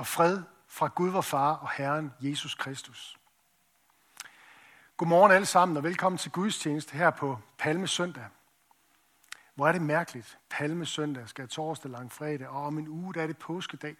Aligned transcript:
Og 0.00 0.06
fred 0.06 0.42
fra 0.66 0.86
Gud 0.86 1.10
vor 1.10 1.20
Far 1.20 1.52
og 1.54 1.70
Herren 1.70 2.12
Jesus 2.20 2.54
Kristus. 2.54 3.18
Godmorgen 4.96 5.32
alle 5.32 5.46
sammen 5.46 5.76
og 5.76 5.82
velkommen 5.82 6.18
til 6.18 6.30
gudstjeneste 6.30 6.96
her 6.96 7.10
på 7.10 7.38
Palme 7.58 7.86
Søndag. 7.86 8.24
Hvor 9.54 9.68
er 9.68 9.72
det 9.72 9.82
mærkeligt. 9.82 10.38
Palme 10.50 10.86
Søndag 10.86 11.28
skal 11.28 11.48
torsdag, 11.48 11.90
lang 11.90 12.12
fredag, 12.12 12.48
og 12.48 12.66
om 12.66 12.78
en 12.78 12.88
uge 12.88 13.14
der 13.14 13.22
er 13.22 13.26
det 13.26 13.38
påskedag. 13.38 13.96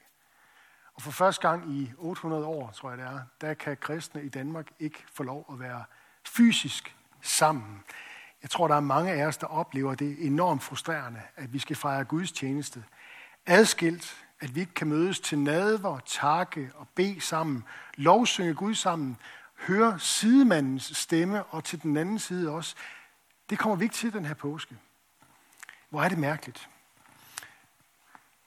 Og 0.94 1.02
for 1.02 1.10
første 1.10 1.48
gang 1.48 1.72
i 1.72 1.92
800 1.98 2.46
år, 2.46 2.70
tror 2.70 2.90
jeg 2.90 2.98
det 2.98 3.06
er, 3.06 3.20
der 3.40 3.54
kan 3.54 3.76
kristne 3.76 4.22
i 4.22 4.28
Danmark 4.28 4.70
ikke 4.78 5.04
få 5.12 5.22
lov 5.22 5.46
at 5.52 5.60
være 5.60 5.84
fysisk 6.26 6.96
sammen. 7.20 7.82
Jeg 8.42 8.50
tror, 8.50 8.68
der 8.68 8.74
er 8.74 8.80
mange 8.80 9.12
af 9.12 9.26
os, 9.26 9.36
der 9.36 9.46
oplever 9.46 9.94
det 9.94 10.26
enormt 10.26 10.62
frustrerende, 10.62 11.22
at 11.36 11.52
vi 11.52 11.58
skal 11.58 11.76
fejre 11.76 12.04
Guds 12.04 12.32
tjeneste 12.32 12.84
adskilt, 13.46 14.26
at 14.40 14.54
vi 14.54 14.60
ikke 14.60 14.74
kan 14.74 14.88
mødes 14.88 15.20
til 15.20 15.38
nadver, 15.38 15.98
takke 15.98 16.70
og 16.74 16.88
bede 16.88 17.20
sammen, 17.20 17.64
lovsynge 17.94 18.54
Gud 18.54 18.74
sammen, 18.74 19.16
høre 19.58 19.98
sidemandens 19.98 20.96
stemme 20.96 21.44
og 21.44 21.64
til 21.64 21.82
den 21.82 21.96
anden 21.96 22.18
side 22.18 22.50
også. 22.50 22.74
Det 23.50 23.58
kommer 23.58 23.76
vi 23.76 23.84
ikke 23.84 23.94
til 23.94 24.12
den 24.12 24.24
her 24.24 24.34
påske. 24.34 24.76
Hvor 25.88 26.02
er 26.02 26.08
det 26.08 26.18
mærkeligt. 26.18 26.68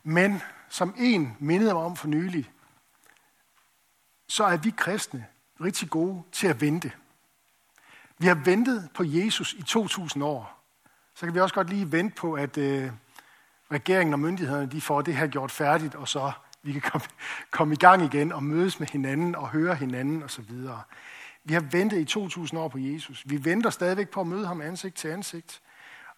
Men 0.04 0.42
som 0.69 0.95
en 0.98 1.38
mindede 1.40 1.74
mig 1.74 1.84
om 1.84 1.95
for 1.95 2.07
nylig, 2.07 2.51
så 4.28 4.44
er 4.44 4.57
vi 4.57 4.74
kristne 4.78 5.25
rigtig 5.62 5.90
gode 5.90 6.24
til 6.31 6.48
at 6.48 6.62
vente. 6.62 6.92
Vi 8.18 8.28
har 8.28 8.36
ventet 8.36 8.90
på 8.94 9.04
Jesus 9.04 9.54
i 9.54 9.62
2000 9.62 10.24
år. 10.24 10.63
Så 11.16 11.25
kan 11.25 11.36
vi 11.36 11.40
også 11.40 11.56
godt 11.56 11.69
lige 11.69 11.92
vente 11.92 12.16
på, 12.16 12.34
at 12.34 12.57
øh, 12.57 12.92
regeringen 13.71 14.13
og 14.13 14.19
myndighederne 14.19 14.71
de 14.71 14.81
får 14.81 15.01
det 15.01 15.15
her 15.15 15.27
gjort 15.27 15.51
færdigt, 15.51 15.95
og 15.95 16.07
så 16.07 16.31
vi 16.63 16.71
kan 16.71 16.81
komme, 16.81 17.06
komme 17.51 17.74
i 17.74 17.77
gang 17.77 18.04
igen 18.04 18.31
og 18.31 18.44
mødes 18.44 18.80
med 18.80 18.88
hinanden 18.88 19.36
og 19.36 19.50
høre 19.50 19.75
hinanden 19.75 20.24
osv. 20.24 20.51
Vi 21.44 21.54
har 21.54 21.62
ventet 21.71 21.98
i 21.98 22.06
2000 22.06 22.60
år 22.60 22.68
på 22.68 22.77
Jesus. 22.77 23.24
Vi 23.25 23.45
venter 23.45 23.69
stadigvæk 23.69 24.10
på 24.10 24.21
at 24.21 24.27
møde 24.27 24.48
ham 24.48 24.62
ansigt 24.62 24.95
til 24.95 25.07
ansigt. 25.07 25.62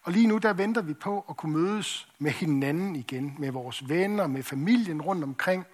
Og 0.02 0.12
lige 0.12 0.26
nu 0.26 0.38
der 0.38 0.52
venter 0.52 0.82
vi 0.82 0.94
på 0.94 1.24
at 1.28 1.36
kunne 1.36 1.52
mødes 1.52 2.08
med 2.18 2.30
hinanden 2.30 2.96
igen, 2.96 3.34
med 3.38 3.50
vores 3.50 3.88
venner, 3.88 4.26
med 4.26 4.42
familien 4.42 5.02
rundt 5.02 5.24
omkring, 5.24 5.66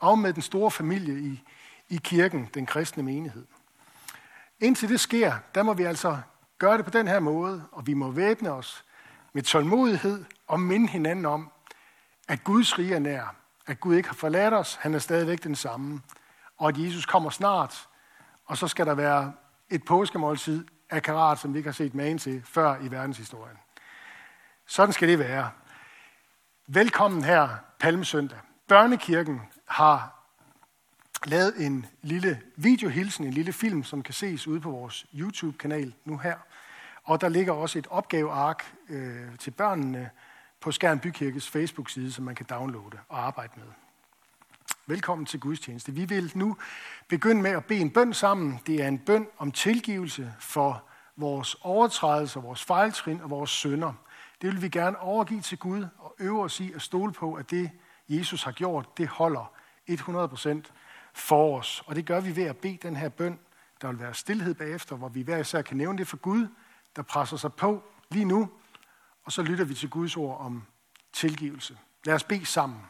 og 0.00 0.18
med 0.18 0.32
den 0.32 0.42
store 0.42 0.70
familie 0.70 1.20
i, 1.20 1.42
i 1.88 2.00
kirken, 2.04 2.48
den 2.54 2.66
kristne 2.66 3.02
menighed. 3.02 3.44
Indtil 4.60 4.88
det 4.88 5.00
sker, 5.00 5.32
der 5.54 5.62
må 5.62 5.74
vi 5.74 5.82
altså 5.82 6.18
gøre 6.58 6.76
det 6.76 6.84
på 6.84 6.90
den 6.90 7.08
her 7.08 7.20
måde, 7.20 7.64
og 7.72 7.86
vi 7.86 7.94
må 7.94 8.10
væbne 8.10 8.52
os 8.52 8.84
med 9.32 9.42
tålmodighed 9.42 10.24
og 10.46 10.60
minde 10.60 10.88
hinanden 10.88 11.26
om, 11.26 11.50
at 12.28 12.44
Guds 12.44 12.78
rige 12.78 12.94
er 12.94 12.98
nær, 12.98 13.34
at 13.66 13.80
Gud 13.80 13.96
ikke 13.96 14.08
har 14.08 14.14
forladt 14.14 14.54
os, 14.54 14.74
han 14.74 14.94
er 14.94 14.98
stadigvæk 14.98 15.44
den 15.44 15.54
samme, 15.54 16.00
og 16.58 16.68
at 16.68 16.78
Jesus 16.78 17.06
kommer 17.06 17.30
snart, 17.30 17.88
og 18.46 18.56
så 18.56 18.68
skal 18.68 18.86
der 18.86 18.94
være 18.94 19.32
et 19.70 19.84
påskemåltid 19.84 20.66
af 20.90 21.02
karat, 21.02 21.38
som 21.38 21.54
vi 21.54 21.58
ikke 21.58 21.68
har 21.68 21.74
set 21.74 21.94
magen 21.94 22.18
til 22.18 22.42
før 22.44 22.76
i 22.76 22.90
verdenshistorien. 22.90 23.56
Sådan 24.66 24.92
skal 24.92 25.08
det 25.08 25.18
være. 25.18 25.50
Velkommen 26.66 27.24
her, 27.24 27.48
Palmesøndag. 27.80 28.38
Børnekirken 28.68 29.40
har 29.68 30.16
lavet 31.24 31.66
en 31.66 31.86
lille 32.02 32.42
videohilsen, 32.56 33.24
en 33.24 33.32
lille 33.32 33.52
film, 33.52 33.84
som 33.84 34.02
kan 34.02 34.14
ses 34.14 34.46
ude 34.46 34.60
på 34.60 34.70
vores 34.70 35.06
YouTube-kanal 35.14 35.94
nu 36.04 36.18
her. 36.18 36.36
Og 37.04 37.20
der 37.20 37.28
ligger 37.28 37.52
også 37.52 37.78
et 37.78 37.86
opgaveark 37.90 38.74
øh, 38.88 39.36
til 39.38 39.50
børnene 39.50 40.10
på 40.60 40.72
Skærn 40.72 40.98
Bykirkes 40.98 41.48
Facebook-side, 41.48 42.12
som 42.12 42.24
man 42.24 42.34
kan 42.34 42.46
downloade 42.50 42.98
og 43.08 43.26
arbejde 43.26 43.52
med. 43.56 43.66
Velkommen 44.86 45.26
til 45.26 45.40
gudstjeneste. 45.40 45.92
Vi 45.92 46.04
vil 46.04 46.32
nu 46.34 46.56
begynde 47.08 47.42
med 47.42 47.50
at 47.50 47.64
bede 47.64 47.80
en 47.80 47.90
bøn 47.90 48.14
sammen. 48.14 48.60
Det 48.66 48.82
er 48.82 48.88
en 48.88 48.98
bøn 48.98 49.26
om 49.38 49.52
tilgivelse 49.52 50.34
for 50.40 50.82
vores 51.16 51.56
overtrædelser, 51.62 52.40
vores 52.40 52.64
fejltrin 52.64 53.20
og 53.20 53.30
vores 53.30 53.50
sønder. 53.50 53.92
Det 54.42 54.52
vil 54.52 54.62
vi 54.62 54.68
gerne 54.68 54.98
overgive 54.98 55.40
til 55.40 55.58
Gud 55.58 55.86
og 55.98 56.14
øve 56.18 56.42
os 56.42 56.60
i 56.60 56.72
at 56.72 56.82
stole 56.82 57.12
på, 57.12 57.34
at 57.34 57.50
det, 57.50 57.70
Jesus 58.08 58.42
har 58.42 58.52
gjort, 58.52 58.98
det 58.98 59.08
holder 59.08 59.52
100% 59.90 60.70
for 61.14 61.58
os. 61.58 61.82
Og 61.86 61.96
det 61.96 62.06
gør 62.06 62.20
vi 62.20 62.36
ved 62.36 62.44
at 62.44 62.56
bede 62.56 62.78
den 62.82 62.96
her 62.96 63.08
bøn. 63.08 63.38
Der 63.82 63.88
vil 63.88 64.00
være 64.00 64.14
stillhed 64.14 64.54
bagefter, 64.54 64.96
hvor 64.96 65.08
vi 65.08 65.22
hver 65.22 65.38
især 65.38 65.62
kan 65.62 65.76
nævne 65.76 65.98
det 65.98 66.08
for 66.08 66.16
Gud, 66.16 66.46
der 66.96 67.02
presser 67.02 67.36
sig 67.36 67.52
på 67.52 67.82
lige 68.10 68.24
nu, 68.24 68.48
og 69.26 69.32
så 69.32 69.42
lytter 69.42 69.64
vi 69.64 69.74
til 69.74 69.90
Guds 69.90 70.16
ord 70.16 70.40
om 70.40 70.66
tilgivelse. 71.12 71.78
Lad 72.04 72.14
os 72.14 72.24
bede 72.24 72.46
sammen. 72.46 72.80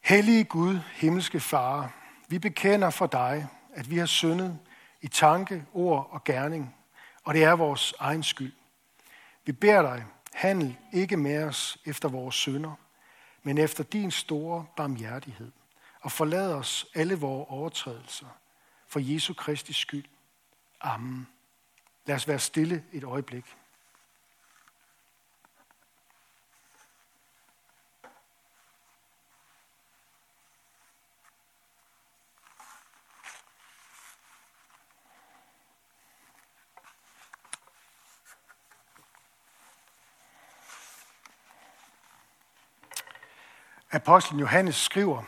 Hellige 0.00 0.44
Gud, 0.44 0.80
himmelske 0.92 1.40
Far, 1.40 1.94
vi 2.28 2.38
bekender 2.38 2.90
for 2.90 3.06
dig, 3.06 3.48
at 3.74 3.90
vi 3.90 3.98
har 3.98 4.06
syndet 4.06 4.58
i 5.00 5.08
tanke, 5.08 5.64
ord 5.72 6.08
og 6.10 6.24
gerning, 6.24 6.74
og 7.24 7.34
det 7.34 7.44
er 7.44 7.52
vores 7.52 7.94
egen 7.98 8.22
skyld. 8.22 8.52
Vi 9.44 9.52
beder 9.52 9.82
dig, 9.82 10.06
handel 10.32 10.76
ikke 10.92 11.16
med 11.16 11.44
os 11.44 11.78
efter 11.84 12.08
vores 12.08 12.34
synder, 12.34 12.74
men 13.42 13.58
efter 13.58 13.84
din 13.84 14.10
store 14.10 14.66
barmhjertighed, 14.76 15.52
og 16.00 16.12
forlad 16.12 16.52
os 16.54 16.86
alle 16.94 17.14
vores 17.14 17.46
overtrædelser 17.48 18.26
for 18.88 19.00
Jesu 19.00 19.34
Kristi 19.34 19.72
skyld. 19.72 20.04
Amen. 20.80 21.31
Lad 22.06 22.16
os 22.16 22.28
være 22.28 22.38
stille 22.38 22.84
et 22.92 23.04
øjeblik. 23.04 23.56
Apostlen 43.94 44.40
Johannes 44.40 44.76
skriver, 44.76 45.22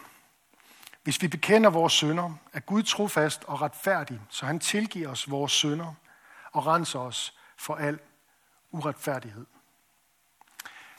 hvis 1.03 1.23
vi 1.23 1.29
bekender 1.29 1.71
vores 1.71 1.93
sønder, 1.93 2.35
er 2.53 2.61
Gud 2.61 2.83
trofast 2.83 3.45
og 3.45 3.61
retfærdig, 3.63 4.21
så 4.29 4.47
han 4.47 4.61
tilgiver 4.61 5.09
os 5.09 5.31
vores 5.31 5.53
sønder 5.53 5.95
og 6.55 6.67
renser 6.67 6.99
os 6.99 7.35
for 7.57 7.75
al 7.75 7.99
uretfærdighed. 8.71 9.47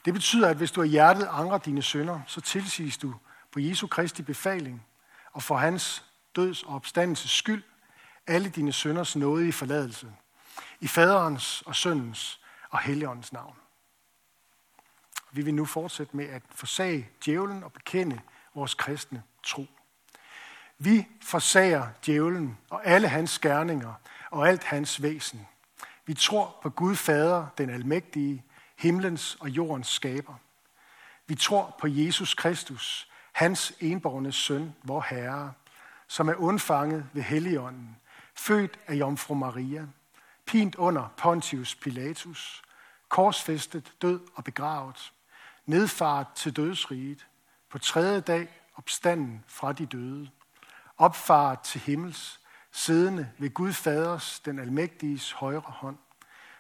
Det 0.06 0.14
betyder, 0.14 0.50
at 0.50 0.58
hvis 0.58 0.72
du 0.72 0.82
af 0.82 0.90
hjertet 0.90 1.28
angrer 1.32 1.58
dine 1.58 1.82
sønder, 1.82 2.22
så 2.28 2.42
tilsiges 2.42 2.98
du 2.98 3.16
på 3.52 3.60
Jesu 3.60 3.88
Kristi 3.88 4.22
befaling 4.22 4.86
og 5.32 5.44
for 5.44 5.58
hans 5.58 6.06
døds 6.36 6.64
og 6.64 6.76
opstandelses 6.76 7.32
skyld 7.32 7.64
alle 8.28 8.50
dine 8.50 8.74
sønders 8.74 9.16
nåde 9.16 9.48
i 9.48 9.52
forladelse, 9.52 10.14
i 10.80 10.88
faderens 10.88 11.62
og 11.62 11.76
søndens 11.76 12.42
og 12.70 12.80
helligåndens 12.80 13.34
navn. 13.34 13.56
Vi 15.32 15.42
vil 15.42 15.54
nu 15.54 15.66
fortsætte 15.66 16.18
med 16.18 16.26
at 16.26 16.42
forsage 16.52 17.10
djævlen 17.26 17.64
og 17.64 17.74
bekende 17.74 18.22
vores 18.56 18.74
kristne 18.74 19.24
tro. 19.44 19.66
Vi 20.78 21.08
forsager 21.22 21.88
djævlen 22.06 22.58
og 22.70 22.86
alle 22.86 23.08
hans 23.08 23.32
skærninger 23.32 23.94
og 24.32 24.48
alt 24.50 24.64
hans 24.64 25.02
væsen. 25.02 25.48
Vi 26.06 26.14
tror 26.14 26.60
på 26.62 26.70
Gud 26.70 26.96
Fader, 26.96 27.48
den 27.58 27.70
almægtige, 27.70 28.44
himlens 28.78 29.38
og 29.40 29.50
jordens 29.50 29.88
skaber. 29.88 30.34
Vi 31.28 31.36
tror 31.36 31.76
på 31.80 31.88
Jesus 31.88 32.34
Kristus, 32.34 33.10
hans 33.32 33.74
enborgne 33.80 34.32
søn, 34.32 34.76
vor 34.84 35.06
Herre, 35.10 35.54
som 36.08 36.30
er 36.30 36.36
undfanget 36.36 37.10
ved 37.14 37.24
Helligånden, 37.24 37.98
født 38.36 38.80
af 38.88 38.94
Jomfru 38.94 39.34
Maria, 39.34 39.88
pint 40.46 40.76
under 40.76 41.14
Pontius 41.18 41.76
Pilatus, 41.76 42.64
korsfæstet, 43.10 43.94
død 44.02 44.20
og 44.36 44.44
begravet, 44.44 45.12
nedfaret 45.66 46.28
til 46.36 46.56
dødsriget, 46.56 47.28
på 47.70 47.80
tredje 47.80 48.20
dag 48.20 48.48
opstanden 48.76 49.44
fra 49.48 49.74
de 49.74 49.86
døde, 49.86 50.30
opfart 50.98 51.62
til 51.62 51.82
himmels, 51.82 52.40
siddende 52.72 53.32
ved 53.38 53.54
Gud 53.54 53.74
Faders, 53.74 54.40
den 54.40 54.60
almægtiges 54.60 55.32
højre 55.32 55.60
hånd, 55.60 55.98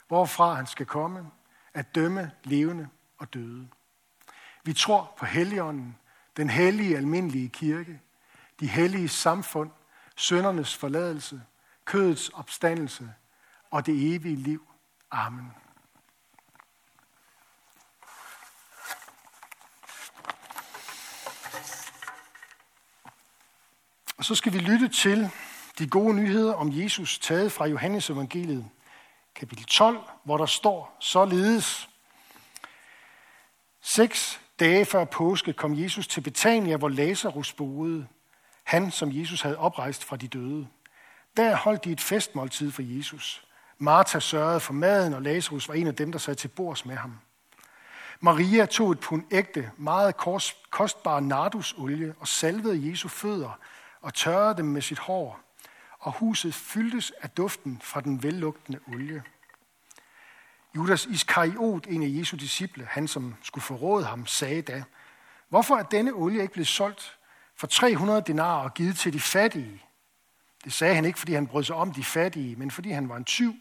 hvorfra 0.07 0.53
han 0.53 0.67
skal 0.67 0.85
komme 0.85 1.31
at 1.73 1.95
dømme 1.95 2.31
levende 2.43 2.87
og 3.17 3.33
døde. 3.33 3.67
Vi 4.63 4.73
tror 4.73 5.13
på 5.17 5.25
Helligånden, 5.25 5.97
den 6.37 6.49
hellige 6.49 6.97
almindelige 6.97 7.49
kirke, 7.49 8.01
de 8.59 8.67
hellige 8.67 9.09
samfund, 9.09 9.71
søndernes 10.15 10.75
forladelse, 10.75 11.41
kødets 11.85 12.29
opstandelse 12.29 13.13
og 13.71 13.85
det 13.85 14.15
evige 14.15 14.35
liv. 14.35 14.67
Amen. 15.11 15.51
Og 24.25 24.27
så 24.27 24.35
skal 24.35 24.53
vi 24.53 24.57
lytte 24.57 24.87
til 24.87 25.29
de 25.79 25.87
gode 25.87 26.13
nyheder 26.13 26.53
om 26.53 26.69
Jesus 26.73 27.19
taget 27.19 27.51
fra 27.51 27.65
Johannes 27.65 28.09
evangeliet, 28.09 28.65
kapitel 29.35 29.65
12, 29.65 29.99
hvor 30.23 30.37
der 30.37 30.45
står 30.45 30.97
således. 30.99 31.89
Seks 33.81 34.41
dage 34.59 34.85
før 34.85 35.05
påske 35.05 35.53
kom 35.53 35.79
Jesus 35.79 36.07
til 36.07 36.21
Betania, 36.21 36.77
hvor 36.77 36.89
Lazarus 36.89 37.53
boede. 37.53 38.07
Han, 38.63 38.91
som 38.91 39.11
Jesus 39.11 39.41
havde 39.41 39.57
oprejst 39.57 40.03
fra 40.03 40.17
de 40.17 40.27
døde. 40.27 40.67
Der 41.37 41.55
holdt 41.55 41.83
de 41.83 41.91
et 41.91 42.01
festmåltid 42.01 42.71
for 42.71 42.81
Jesus. 42.81 43.47
Martha 43.77 44.19
sørgede 44.19 44.59
for 44.59 44.73
maden, 44.73 45.13
og 45.13 45.21
Lazarus 45.21 45.67
var 45.67 45.73
en 45.73 45.87
af 45.87 45.95
dem, 45.95 46.11
der 46.11 46.19
sad 46.19 46.35
til 46.35 46.47
bords 46.47 46.85
med 46.85 46.95
ham. 46.95 47.19
Maria 48.19 48.65
tog 48.65 48.91
et 48.91 48.99
pund 48.99 49.23
ægte, 49.31 49.71
meget 49.77 50.17
kostbar 50.69 51.19
nardusolie 51.19 52.15
og 52.19 52.27
salvede 52.27 52.89
Jesu 52.89 53.07
fødder 53.07 53.59
og 54.05 54.13
tørrede 54.13 54.57
dem 54.57 54.65
med 54.65 54.81
sit 54.81 54.99
hår, 54.99 55.39
og 55.99 56.11
huset 56.11 56.53
fyldtes 56.53 57.11
af 57.21 57.29
duften 57.29 57.81
fra 57.83 58.01
den 58.01 58.23
vellugtende 58.23 58.79
olie. 58.87 59.23
Judas 60.75 61.05
Iskariot, 61.05 61.87
en 61.87 62.03
af 62.03 62.19
Jesu 62.19 62.37
disciple, 62.37 62.85
han 62.85 63.07
som 63.07 63.35
skulle 63.41 63.63
forråde 63.63 64.05
ham, 64.05 64.25
sagde 64.25 64.61
da, 64.61 64.83
hvorfor 65.49 65.75
er 65.75 65.83
denne 65.83 66.13
olie 66.13 66.41
ikke 66.41 66.53
blevet 66.53 66.67
solgt 66.67 67.17
for 67.55 67.67
300 67.67 68.23
denarer 68.27 68.63
og 68.63 68.73
givet 68.73 68.97
til 68.97 69.13
de 69.13 69.19
fattige? 69.19 69.83
Det 70.63 70.73
sagde 70.73 70.95
han 70.95 71.05
ikke, 71.05 71.19
fordi 71.19 71.33
han 71.33 71.47
brød 71.47 71.63
sig 71.63 71.75
om 71.75 71.93
de 71.93 72.03
fattige, 72.03 72.55
men 72.55 72.71
fordi 72.71 72.91
han 72.91 73.09
var 73.09 73.17
en 73.17 73.25
tyv. 73.25 73.55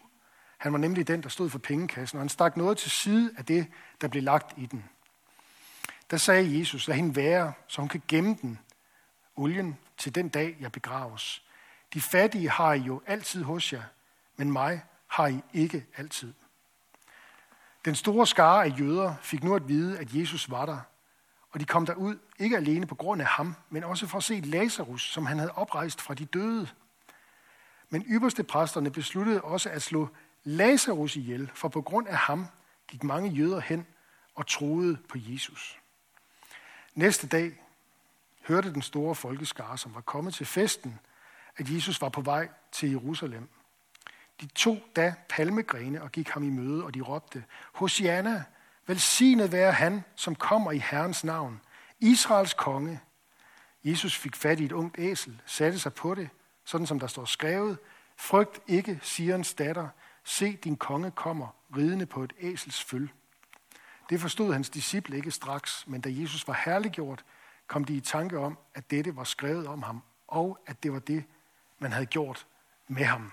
Han 0.58 0.72
var 0.72 0.78
nemlig 0.78 1.08
den, 1.08 1.22
der 1.22 1.28
stod 1.28 1.50
for 1.50 1.58
pengekassen, 1.58 2.16
og 2.16 2.22
han 2.22 2.28
stak 2.28 2.56
noget 2.56 2.78
til 2.78 2.90
side 2.90 3.30
af 3.38 3.44
det, 3.44 3.66
der 4.00 4.08
blev 4.08 4.22
lagt 4.22 4.54
i 4.56 4.66
den. 4.66 4.84
Der 6.10 6.16
sagde 6.16 6.58
Jesus, 6.58 6.88
lad 6.88 6.96
hende 6.96 7.16
være, 7.16 7.52
så 7.66 7.80
hun 7.80 7.88
kan 7.88 8.02
gemme 8.08 8.36
den, 8.42 8.58
olien, 9.36 9.78
til 9.98 10.14
den 10.14 10.28
dag, 10.28 10.56
jeg 10.60 10.72
begraves. 10.72 11.42
De 11.94 12.00
fattige 12.00 12.50
har 12.50 12.72
I 12.72 12.78
jo 12.78 13.02
altid 13.06 13.42
hos 13.42 13.72
jer, 13.72 13.82
men 14.36 14.52
mig 14.52 14.82
har 15.06 15.26
I 15.26 15.40
ikke 15.52 15.86
altid. 15.96 16.32
Den 17.84 17.94
store 17.94 18.26
skare 18.26 18.64
af 18.64 18.80
jøder 18.80 19.14
fik 19.22 19.44
nu 19.44 19.54
at 19.54 19.68
vide, 19.68 19.98
at 19.98 20.14
Jesus 20.14 20.50
var 20.50 20.66
der, 20.66 20.78
og 21.50 21.60
de 21.60 21.64
kom 21.64 21.86
derud 21.86 22.18
ikke 22.38 22.56
alene 22.56 22.86
på 22.86 22.94
grund 22.94 23.20
af 23.20 23.26
ham, 23.26 23.54
men 23.70 23.84
også 23.84 24.06
for 24.06 24.18
at 24.18 24.24
se 24.24 24.40
Lazarus, 24.40 25.12
som 25.12 25.26
han 25.26 25.38
havde 25.38 25.52
oprejst 25.52 26.00
fra 26.00 26.14
de 26.14 26.24
døde. 26.24 26.68
Men 27.90 28.02
ypperste 28.02 28.44
præsterne 28.44 28.90
besluttede 28.90 29.40
også 29.40 29.70
at 29.70 29.82
slå 29.82 30.08
Lazarus 30.44 31.16
ihjel, 31.16 31.50
for 31.54 31.68
på 31.68 31.82
grund 31.82 32.08
af 32.08 32.16
ham 32.16 32.46
gik 32.88 33.04
mange 33.04 33.30
jøder 33.30 33.60
hen 33.60 33.86
og 34.34 34.46
troede 34.46 34.96
på 35.08 35.18
Jesus. 35.20 35.78
Næste 36.94 37.26
dag 37.26 37.63
hørte 38.44 38.72
den 38.72 38.82
store 38.82 39.14
folkeskare, 39.14 39.78
som 39.78 39.94
var 39.94 40.00
kommet 40.00 40.34
til 40.34 40.46
festen, 40.46 40.98
at 41.56 41.70
Jesus 41.70 42.00
var 42.00 42.08
på 42.08 42.20
vej 42.20 42.48
til 42.72 42.90
Jerusalem. 42.90 43.48
De 44.40 44.46
tog 44.46 44.80
da 44.96 45.14
palmegrene 45.28 46.02
og 46.02 46.12
gik 46.12 46.28
ham 46.28 46.42
i 46.42 46.50
møde, 46.50 46.84
og 46.84 46.94
de 46.94 47.00
råbte, 47.00 47.44
Hosianna, 47.72 48.44
velsignet 48.86 49.52
være 49.52 49.72
han, 49.72 50.04
som 50.14 50.34
kommer 50.34 50.72
i 50.72 50.78
Herrens 50.78 51.24
navn, 51.24 51.60
Israels 52.00 52.54
konge. 52.54 53.00
Jesus 53.84 54.16
fik 54.16 54.36
fat 54.36 54.60
i 54.60 54.64
et 54.64 54.72
ungt 54.72 54.96
æsel, 54.98 55.40
satte 55.46 55.78
sig 55.78 55.94
på 55.94 56.14
det, 56.14 56.28
sådan 56.64 56.86
som 56.86 57.00
der 57.00 57.06
står 57.06 57.24
skrevet, 57.24 57.78
Frygt 58.16 58.60
ikke, 58.66 58.98
Sions 59.02 59.54
datter, 59.54 59.88
se 60.24 60.56
din 60.56 60.76
konge 60.76 61.10
kommer, 61.10 61.48
ridende 61.76 62.06
på 62.06 62.24
et 62.24 62.32
æsels 62.40 62.84
føl. 62.84 63.08
Det 64.10 64.20
forstod 64.20 64.52
hans 64.52 64.70
disciple 64.70 65.16
ikke 65.16 65.30
straks, 65.30 65.84
men 65.86 66.00
da 66.00 66.08
Jesus 66.12 66.48
var 66.48 66.62
herliggjort, 66.64 67.24
kom 67.66 67.84
de 67.84 67.94
i 67.94 68.00
tanke 68.00 68.38
om, 68.38 68.58
at 68.74 68.90
dette 68.90 69.16
var 69.16 69.24
skrevet 69.24 69.66
om 69.66 69.82
ham, 69.82 70.02
og 70.28 70.58
at 70.66 70.82
det 70.82 70.92
var 70.92 70.98
det, 70.98 71.24
man 71.78 71.92
havde 71.92 72.06
gjort 72.06 72.46
med 72.88 73.04
ham. 73.04 73.32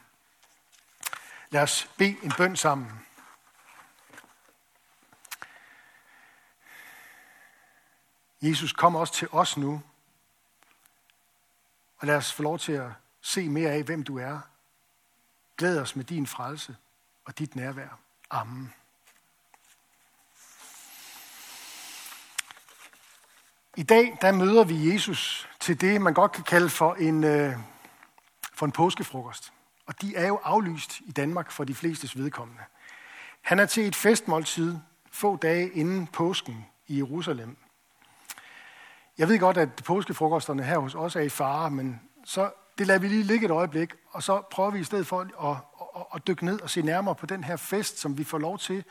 Lad 1.50 1.62
os 1.62 1.90
bede 1.98 2.18
en 2.24 2.32
bøn 2.38 2.56
sammen. 2.56 2.92
Jesus, 8.42 8.74
kom 8.74 8.96
også 8.96 9.14
til 9.14 9.28
os 9.32 9.58
nu, 9.58 9.82
og 11.98 12.08
lad 12.08 12.16
os 12.16 12.34
få 12.34 12.44
lov 12.44 12.60
til 12.60 12.72
at 12.72 12.92
se 13.22 13.50
mere 13.50 13.72
af, 13.72 13.84
hvem 13.84 14.04
du 14.04 14.18
er. 14.18 14.40
Glæd 15.58 15.80
os 15.80 15.96
med 15.96 16.04
din 16.04 16.28
frelse 16.28 16.78
og 17.26 17.40
dit 17.40 17.56
nærvær. 17.56 18.00
Amen. 18.30 18.74
I 23.78 23.84
dag 23.84 24.18
der 24.22 24.32
møder 24.32 24.64
vi 24.64 24.94
Jesus 24.94 25.50
til 25.60 25.82
det, 25.82 26.02
man 26.02 26.14
godt 26.14 26.32
kan 26.32 26.44
kalde 26.44 26.70
for 26.70 26.94
en, 26.94 27.24
øh, 27.24 27.56
for 28.54 28.66
en 28.66 28.72
påskefrokost. 28.72 29.54
Og 29.86 30.02
de 30.02 30.16
er 30.16 30.28
jo 30.28 30.40
aflyst 30.44 31.00
i 31.00 31.12
Danmark 31.12 31.52
for 31.52 31.64
de 31.64 31.76
flestes 31.76 32.18
vedkommende. 32.18 32.62
Han 33.42 33.60
er 33.60 33.66
til 33.66 33.88
et 33.88 33.96
festmåltid 33.96 34.78
få 35.12 35.36
dage 35.36 35.70
inden 35.70 36.08
påsken 36.08 36.66
i 36.88 36.98
Jerusalem. 36.98 37.58
Jeg 39.18 39.28
ved 39.28 39.40
godt, 39.40 39.58
at 39.58 39.70
påskefrokosterne 39.86 40.64
her 40.64 40.78
hos 40.78 40.96
os 40.96 41.16
er 41.16 41.22
i 41.22 41.30
fare, 41.30 41.72
men 41.72 42.02
så 42.26 42.52
det 42.78 42.88
lader 42.88 43.00
vi 43.00 43.08
lige 43.08 43.24
ligge 43.24 43.46
et 43.46 43.52
øjeblik, 43.52 43.94
og 44.12 44.24
så 44.24 44.42
prøver 44.52 44.72
vi 44.72 44.80
i 44.80 44.84
stedet 44.84 45.08
for 45.08 45.20
at, 45.20 45.58
at, 45.96 46.06
at 46.16 46.28
dykke 46.28 46.46
ned 46.46 46.62
og 46.62 46.70
se 46.70 46.82
nærmere 46.82 47.16
på 47.16 47.26
den 47.26 47.44
her 47.44 47.56
fest, 47.56 48.00
som 48.00 48.18
vi 48.18 48.24
får 48.24 48.38
lov 48.38 48.58
til 48.58 48.84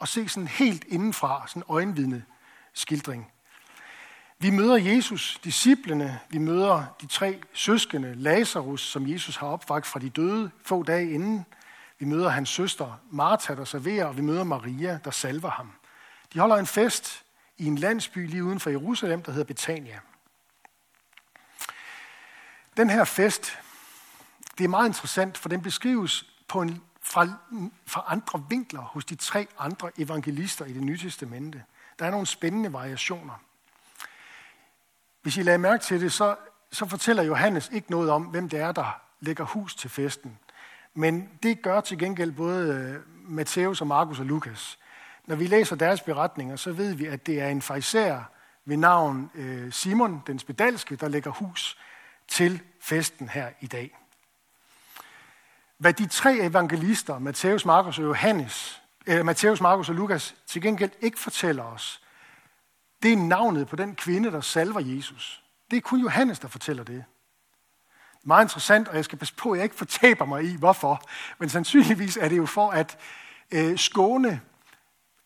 at 0.00 0.08
se 0.08 0.28
sådan 0.28 0.48
helt 0.48 0.84
indenfra, 0.88 1.48
sådan 1.48 1.62
en 1.62 1.74
øjenvidne 1.74 2.24
skildring 2.74 3.32
vi 4.42 4.50
møder 4.50 4.76
Jesus, 4.76 5.40
disciplene, 5.44 6.20
vi 6.28 6.38
møder 6.38 6.84
de 7.00 7.06
tre 7.06 7.40
søskende, 7.52 8.14
Lazarus, 8.14 8.80
som 8.80 9.06
Jesus 9.06 9.36
har 9.36 9.46
opvagt 9.46 9.86
fra 9.86 10.00
de 10.00 10.10
døde 10.10 10.50
få 10.64 10.82
dage 10.82 11.10
inden. 11.10 11.46
Vi 11.98 12.06
møder 12.06 12.28
hans 12.28 12.48
søster 12.48 13.00
Martha, 13.10 13.54
der 13.54 13.64
serverer, 13.64 14.04
og 14.04 14.16
vi 14.16 14.22
møder 14.22 14.44
Maria, 14.44 14.98
der 15.04 15.10
salver 15.10 15.50
ham. 15.50 15.72
De 16.32 16.38
holder 16.38 16.56
en 16.56 16.66
fest 16.66 17.24
i 17.58 17.66
en 17.66 17.78
landsby 17.78 18.28
lige 18.28 18.44
uden 18.44 18.60
for 18.60 18.70
Jerusalem, 18.70 19.22
der 19.22 19.32
hedder 19.32 19.44
Betania. 19.44 20.00
Den 22.76 22.90
her 22.90 23.04
fest, 23.04 23.58
det 24.58 24.64
er 24.64 24.68
meget 24.68 24.88
interessant, 24.88 25.38
for 25.38 25.48
den 25.48 25.62
beskrives 25.62 26.26
på 26.48 26.62
en, 26.62 26.82
fra, 27.02 27.28
fra 27.86 28.04
andre 28.06 28.44
vinkler 28.48 28.80
hos 28.80 29.04
de 29.04 29.14
tre 29.14 29.46
andre 29.58 29.90
evangelister 29.98 30.64
i 30.64 30.72
det 30.72 30.82
nye 30.82 30.98
testamente. 30.98 31.64
Der 31.98 32.06
er 32.06 32.10
nogle 32.10 32.26
spændende 32.26 32.72
variationer. 32.72 33.34
Hvis 35.22 35.36
I 35.36 35.42
lader 35.42 35.58
mærke 35.58 35.84
til 35.84 36.00
det, 36.00 36.12
så, 36.12 36.36
så 36.72 36.86
fortæller 36.86 37.22
Johannes 37.22 37.70
ikke 37.72 37.90
noget 37.90 38.10
om, 38.10 38.22
hvem 38.22 38.48
det 38.48 38.60
er, 38.60 38.72
der 38.72 39.00
lægger 39.20 39.44
hus 39.44 39.74
til 39.74 39.90
festen. 39.90 40.38
Men 40.94 41.28
det 41.42 41.62
gør 41.62 41.80
til 41.80 41.98
gengæld 41.98 42.32
både 42.32 42.74
øh, 42.74 43.00
Matthæus 43.30 43.80
og 43.80 43.86
Markus 43.86 44.20
og 44.20 44.26
Lukas. 44.26 44.78
Når 45.26 45.36
vi 45.36 45.46
læser 45.46 45.76
deres 45.76 46.00
beretninger, 46.00 46.56
så 46.56 46.72
ved 46.72 46.94
vi, 46.94 47.06
at 47.06 47.26
det 47.26 47.40
er 47.40 47.48
en 47.48 47.62
fejser 47.62 48.22
ved 48.64 48.76
navn 48.76 49.30
øh, 49.34 49.72
Simon, 49.72 50.22
den 50.26 50.38
spedalske, 50.38 50.96
der 50.96 51.08
lægger 51.08 51.30
hus 51.30 51.78
til 52.28 52.60
festen 52.80 53.28
her 53.28 53.48
i 53.60 53.66
dag. 53.66 53.96
Hvad 55.78 55.92
de 55.92 56.06
tre 56.06 56.36
evangelister, 56.36 57.18
Matthæus, 57.18 57.64
Markus 57.64 57.98
og 57.98 58.04
Johannes, 58.04 58.82
øh, 59.06 59.20
äh, 59.20 59.22
Matthæus, 59.22 59.60
Markus 59.60 59.88
og 59.88 59.94
Lukas, 59.94 60.34
til 60.46 60.62
gengæld 60.62 60.90
ikke 61.00 61.18
fortæller 61.18 61.64
os, 61.64 62.02
det 63.02 63.12
er 63.12 63.16
navnet 63.16 63.68
på 63.68 63.76
den 63.76 63.94
kvinde, 63.94 64.30
der 64.30 64.40
salver 64.40 64.80
Jesus. 64.80 65.42
Det 65.70 65.76
er 65.76 65.80
kun 65.80 66.00
Johannes, 66.00 66.38
der 66.38 66.48
fortæller 66.48 66.84
det. 66.84 67.04
Meget 68.24 68.44
interessant, 68.44 68.88
og 68.88 68.96
jeg 68.96 69.04
skal 69.04 69.18
passe 69.18 69.34
på, 69.34 69.52
at 69.52 69.56
jeg 69.56 69.64
ikke 69.64 69.76
fortaber 69.76 70.24
mig 70.24 70.44
i, 70.44 70.56
hvorfor. 70.56 71.02
Men 71.38 71.48
sandsynligvis 71.48 72.16
er 72.16 72.28
det 72.28 72.36
jo 72.36 72.46
for 72.46 72.70
at 72.70 72.98
øh, 73.50 73.78
skåne 73.78 74.40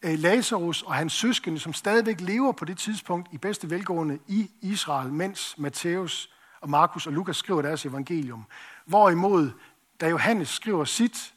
øh, 0.02 0.19
Lazarus 0.19 0.83
og 0.83 0.95
hans 0.95 1.12
søskende, 1.12 1.59
som 1.59 1.73
stadigvæk 1.73 2.21
lever 2.21 2.52
på 2.52 2.64
det 2.64 2.78
tidspunkt 2.78 3.28
i 3.33 3.38
bedste 3.38 3.71
velgående 3.71 4.19
i 4.26 4.50
Israel, 4.61 5.12
mens 5.12 5.54
Matthæus 5.59 6.31
og 6.61 6.71
Markus 6.71 7.07
og 7.07 7.12
Lukas 7.12 7.37
skriver 7.37 7.62
deres 7.62 7.87
evangelium. 7.87 8.45
Hvorimod, 8.87 9.50
da 10.00 10.09
Johannes 10.09 10.49
skriver 10.49 10.85
sit 10.85 11.35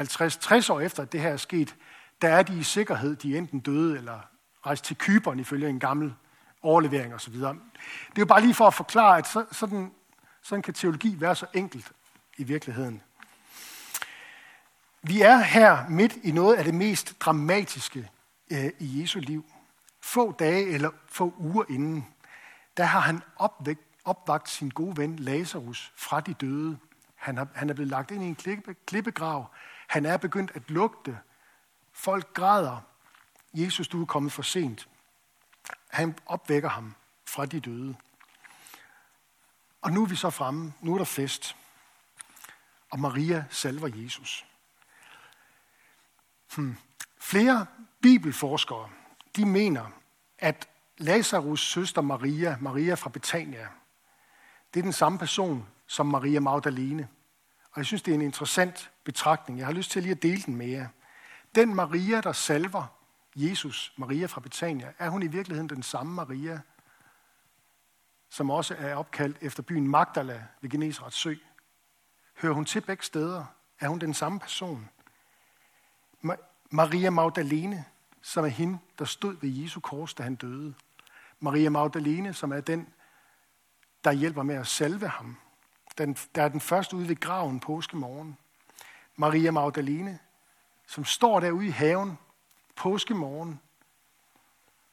50-60 0.00 0.72
år 0.72 0.80
efter, 0.80 1.02
at 1.02 1.12
det 1.12 1.20
her 1.20 1.30
er 1.30 1.36
sket, 1.36 1.76
der 2.22 2.28
er 2.28 2.42
de 2.42 2.58
i 2.58 2.62
sikkerhed, 2.62 3.16
de 3.16 3.34
er 3.34 3.38
enten 3.38 3.60
døde 3.60 3.98
eller 3.98 4.20
rejse 4.66 4.82
til 4.82 4.96
Kyberen 4.96 5.38
ifølge 5.38 5.68
en 5.68 5.80
gammel 5.80 6.14
overlevering 6.62 7.14
osv. 7.14 7.34
Det 7.34 7.44
er 7.44 8.18
jo 8.18 8.26
bare 8.26 8.40
lige 8.40 8.54
for 8.54 8.66
at 8.66 8.74
forklare, 8.74 9.18
at 9.18 9.26
sådan, 9.52 9.92
sådan 10.42 10.62
kan 10.62 10.74
teologi 10.74 11.20
være 11.20 11.34
så 11.34 11.46
enkelt 11.54 11.92
i 12.38 12.44
virkeligheden. 12.44 13.02
Vi 15.02 15.20
er 15.20 15.36
her 15.36 15.88
midt 15.88 16.16
i 16.22 16.30
noget 16.30 16.56
af 16.56 16.64
det 16.64 16.74
mest 16.74 17.20
dramatiske 17.20 18.10
øh, 18.50 18.70
i 18.78 19.00
Jesu 19.00 19.18
liv. 19.18 19.44
Få 20.00 20.32
dage 20.32 20.66
eller 20.66 20.90
få 21.06 21.34
uger 21.38 21.64
inden, 21.68 22.06
der 22.76 22.84
har 22.84 23.00
han 23.00 23.22
opvægt, 23.36 23.80
opvagt 24.04 24.48
sin 24.48 24.68
gode 24.68 24.96
ven 24.96 25.16
Lazarus 25.16 25.92
fra 25.96 26.20
de 26.20 26.34
døde. 26.34 26.78
Han, 27.14 27.36
har, 27.36 27.48
han 27.54 27.70
er 27.70 27.74
blevet 27.74 27.90
lagt 27.90 28.10
ind 28.10 28.22
i 28.22 28.26
en 28.26 28.34
klippe, 28.34 28.74
klippegrav. 28.86 29.50
Han 29.86 30.06
er 30.06 30.16
begyndt 30.16 30.50
at 30.54 30.70
lugte. 30.70 31.18
Folk 31.92 32.34
græder. 32.34 32.89
Jesus, 33.52 33.88
du 33.88 34.02
er 34.02 34.06
kommet 34.06 34.32
for 34.32 34.42
sent. 34.42 34.88
Han 35.88 36.18
opvækker 36.26 36.68
ham 36.68 36.94
fra 37.26 37.46
de 37.46 37.60
døde. 37.60 37.96
Og 39.82 39.92
nu 39.92 40.02
er 40.02 40.06
vi 40.06 40.16
så 40.16 40.30
fremme. 40.30 40.72
Nu 40.80 40.94
er 40.94 40.98
der 40.98 41.04
fest. 41.04 41.56
Og 42.90 43.00
Maria 43.00 43.44
salver 43.50 43.88
Jesus. 43.94 44.46
Hmm. 46.54 46.76
Flere 47.18 47.66
bibelforskere, 48.02 48.90
de 49.36 49.46
mener, 49.46 49.90
at 50.38 50.68
Lazarus 50.98 51.60
søster 51.60 52.00
Maria, 52.00 52.56
Maria 52.60 52.94
fra 52.94 53.10
Betania, 53.10 53.68
det 54.74 54.80
er 54.80 54.84
den 54.84 54.92
samme 54.92 55.18
person 55.18 55.66
som 55.86 56.06
Maria 56.06 56.40
Magdalene. 56.40 57.08
Og 57.72 57.78
jeg 57.78 57.86
synes, 57.86 58.02
det 58.02 58.10
er 58.10 58.14
en 58.14 58.22
interessant 58.22 58.90
betragtning. 59.04 59.58
Jeg 59.58 59.66
har 59.66 59.72
lyst 59.72 59.90
til 59.90 60.02
lige 60.02 60.12
at 60.12 60.22
dele 60.22 60.42
den 60.42 60.56
med 60.56 60.66
jer. 60.66 60.88
Den 61.54 61.74
Maria, 61.74 62.20
der 62.20 62.32
salver 62.32 62.99
Jesus, 63.36 63.92
Maria 63.96 64.26
fra 64.26 64.40
Betania, 64.40 64.92
er 64.98 65.08
hun 65.08 65.22
i 65.22 65.26
virkeligheden 65.26 65.68
den 65.68 65.82
samme 65.82 66.14
Maria, 66.14 66.60
som 68.28 68.50
også 68.50 68.74
er 68.78 68.94
opkaldt 68.94 69.38
efter 69.40 69.62
byen 69.62 69.88
Magdala 69.88 70.46
ved 70.60 70.70
Genesrets 70.70 71.16
sø. 71.16 71.34
Hører 72.36 72.54
hun 72.54 72.64
til 72.64 72.80
begge 72.80 73.04
steder? 73.04 73.44
Er 73.80 73.88
hun 73.88 73.98
den 73.98 74.14
samme 74.14 74.40
person? 74.40 74.88
Maria 76.70 77.10
Magdalene, 77.10 77.84
som 78.22 78.44
er 78.44 78.48
hende, 78.48 78.78
der 78.98 79.04
stod 79.04 79.36
ved 79.40 79.50
Jesu 79.50 79.80
kors, 79.80 80.14
da 80.14 80.22
han 80.22 80.34
døde. 80.34 80.74
Maria 81.40 81.70
Magdalene, 81.70 82.34
som 82.34 82.52
er 82.52 82.60
den, 82.60 82.88
der 84.04 84.12
hjælper 84.12 84.42
med 84.42 84.54
at 84.54 84.66
salve 84.66 85.08
ham. 85.08 85.36
Den, 85.98 86.16
der 86.34 86.42
er 86.42 86.48
den 86.48 86.60
første 86.60 86.96
ude 86.96 87.08
ved 87.08 87.20
graven 87.20 87.60
påskemorgen. 87.60 88.38
Maria 89.16 89.50
Magdalene, 89.50 90.18
som 90.86 91.04
står 91.04 91.40
derude 91.40 91.66
i 91.66 91.70
haven 91.70 92.18
påskemorgen 92.80 93.60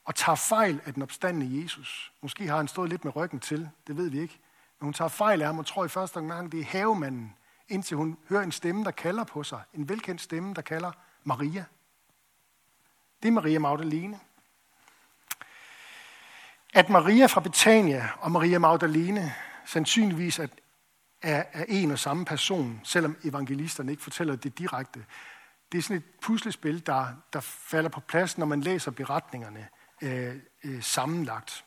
og 0.06 0.16
tager 0.16 0.36
fejl 0.36 0.82
af 0.86 0.94
den 0.94 1.04
opstandende 1.04 1.64
Jesus. 1.64 2.12
Måske 2.22 2.48
har 2.48 2.58
han 2.58 2.68
stået 2.68 2.90
lidt 2.90 3.06
med 3.06 3.16
ryggen 3.16 3.40
til, 3.40 3.70
det 3.88 3.98
ved 3.98 4.10
vi 4.10 4.20
ikke. 4.20 4.40
Men 4.80 4.86
hun 4.86 4.94
tager 4.94 5.10
fejl 5.10 5.42
af 5.42 5.48
ham 5.48 5.60
og 5.60 5.66
tror 5.66 5.86
i 5.86 5.88
første 5.88 6.18
omgang, 6.18 6.52
det 6.52 6.60
er 6.60 6.66
havemanden, 6.66 7.36
indtil 7.70 7.98
hun 7.98 8.18
hører 8.30 8.44
en 8.44 8.52
stemme, 8.52 8.84
der 8.84 8.92
kalder 8.92 9.24
på 9.24 9.44
sig. 9.44 9.62
En 9.74 9.90
velkendt 9.90 10.22
stemme, 10.22 10.54
der 10.54 10.62
kalder 10.62 10.92
Maria. 11.24 11.66
Det 13.24 13.28
er 13.28 13.32
Maria 13.32 13.60
Magdalene. 13.60 14.20
At 16.74 16.90
Maria 16.90 17.26
fra 17.26 17.42
Betania 17.42 18.10
og 18.20 18.32
Maria 18.32 18.60
Magdalene 18.60 19.34
sandsynligvis 19.66 20.40
er, 20.40 20.48
er 21.22 21.66
en 21.68 21.92
og 21.92 22.00
samme 22.00 22.26
person, 22.26 22.82
selvom 22.84 23.18
evangelisterne 23.24 23.92
ikke 23.92 24.04
fortæller 24.04 24.36
det 24.36 24.58
direkte. 24.58 25.06
Det 25.72 25.78
er 25.78 25.82
sådan 25.82 25.98
et 25.98 26.04
puslespil, 26.22 26.86
der, 26.86 27.14
der 27.34 27.40
falder 27.40 27.90
på 27.90 28.00
plads, 28.00 28.38
når 28.38 28.46
man 28.46 28.62
læser 28.62 28.92
beretningerne 28.92 29.68
øh, 30.02 30.36
øh, 30.64 30.84
sammenlagt. 30.84 31.66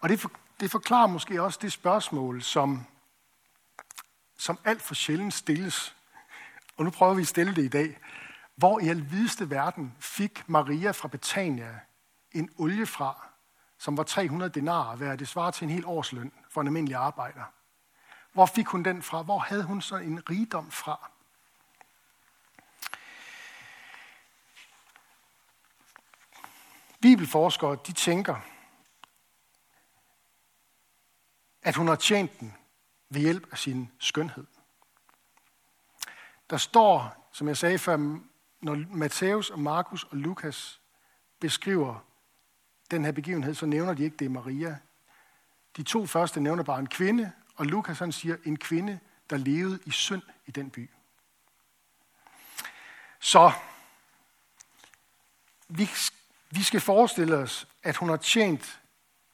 Og 0.00 0.08
det, 0.08 0.20
for, 0.20 0.30
det 0.60 0.70
forklarer 0.70 1.06
måske 1.06 1.42
også 1.42 1.58
det 1.62 1.72
spørgsmål, 1.72 2.42
som, 2.42 2.86
som 4.38 4.58
alt 4.64 4.82
for 4.82 4.94
sjældent 4.94 5.34
stilles. 5.34 5.96
Og 6.76 6.84
nu 6.84 6.90
prøver 6.90 7.14
vi 7.14 7.22
at 7.22 7.28
stille 7.28 7.54
det 7.54 7.64
i 7.64 7.68
dag. 7.68 7.98
Hvor 8.56 8.80
i 8.80 8.88
alvideste 8.88 9.50
verden 9.50 9.94
fik 9.98 10.48
Maria 10.48 10.90
fra 10.90 11.08
Betania 11.08 11.80
en 12.32 12.50
olie 12.58 12.86
fra, 12.86 13.28
som 13.78 13.96
var 13.96 14.02
300 14.02 14.50
denarer 14.50 14.96
værd. 14.96 15.18
Det 15.18 15.28
svarer 15.28 15.50
til 15.50 15.64
en 15.64 15.70
hel 15.70 15.86
årsløn 15.86 16.32
for 16.50 16.60
en 16.60 16.66
almindelig 16.66 16.96
arbejder. 16.96 17.44
Hvor 18.32 18.46
fik 18.46 18.66
hun 18.66 18.82
den 18.82 19.02
fra? 19.02 19.22
Hvor 19.22 19.38
havde 19.38 19.62
hun 19.62 19.82
så 19.82 19.96
en 19.96 20.30
rigdom 20.30 20.70
fra? 20.70 21.10
Bibelforskere, 27.00 27.78
de 27.86 27.92
tænker, 27.92 28.36
at 31.62 31.76
hun 31.76 31.88
har 31.88 31.96
tjent 31.96 32.40
den 32.40 32.54
ved 33.08 33.20
hjælp 33.20 33.52
af 33.52 33.58
sin 33.58 33.92
skønhed. 33.98 34.46
Der 36.50 36.56
står, 36.56 37.28
som 37.32 37.48
jeg 37.48 37.56
sagde 37.56 37.78
før, 37.78 38.20
når 38.60 38.96
Matthæus 38.96 39.50
og 39.50 39.58
Markus 39.58 40.04
og 40.04 40.16
Lukas 40.16 40.80
beskriver 41.40 42.04
den 42.90 43.04
her 43.04 43.12
begivenhed, 43.12 43.54
så 43.54 43.66
nævner 43.66 43.94
de 43.94 44.04
ikke, 44.04 44.16
det 44.16 44.24
er 44.24 44.28
Maria. 44.28 44.78
De 45.76 45.82
to 45.82 46.06
første 46.06 46.40
nævner 46.40 46.62
bare 46.62 46.78
en 46.78 46.88
kvinde, 46.88 47.32
og 47.56 47.66
Lukas 47.66 47.98
han 47.98 48.12
siger, 48.12 48.36
en 48.44 48.56
kvinde, 48.58 49.00
der 49.30 49.36
levede 49.36 49.78
i 49.84 49.90
synd 49.90 50.22
i 50.46 50.50
den 50.50 50.70
by. 50.70 50.90
Så 53.20 53.52
vi, 55.68 55.88
vi 56.50 56.62
skal 56.62 56.80
forestille 56.80 57.36
os, 57.36 57.68
at 57.82 57.96
hun 57.96 58.08
har 58.08 58.16
tjent 58.16 58.80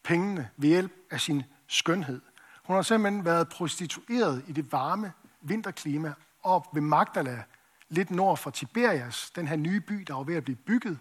pengene 0.05 0.51
ved 0.57 0.69
hjælp 0.69 0.93
af 1.11 1.21
sin 1.21 1.43
skønhed. 1.69 2.21
Hun 2.65 2.77
har 2.77 2.83
simpelthen 2.83 3.25
været 3.25 3.49
prostitueret 3.49 4.45
i 4.49 4.53
det 4.53 4.73
varme 4.73 5.13
vinterklima 5.41 6.15
op 6.43 6.75
ved 6.75 6.83
Magdala, 6.83 7.43
lidt 7.89 8.11
nord 8.11 8.37
for 8.37 8.51
Tiberias, 8.51 9.31
den 9.31 9.49
her 9.49 9.57
nye 9.57 9.81
by, 9.81 9.95
der 9.95 10.15
var 10.15 10.23
ved 10.23 10.37
at 10.37 10.45
blive 10.45 10.57
bygget 10.57 10.99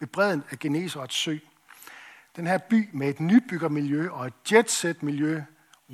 ved 0.00 0.08
bredden 0.08 0.44
af 0.50 0.58
Genesarets 0.58 1.14
sø. 1.14 1.36
Den 2.36 2.46
her 2.46 2.58
by 2.58 2.88
med 2.92 3.08
et 3.08 3.20
nybyggermiljø 3.20 4.10
og 4.10 4.26
et 4.26 4.52
jetset-miljø, 4.52 5.42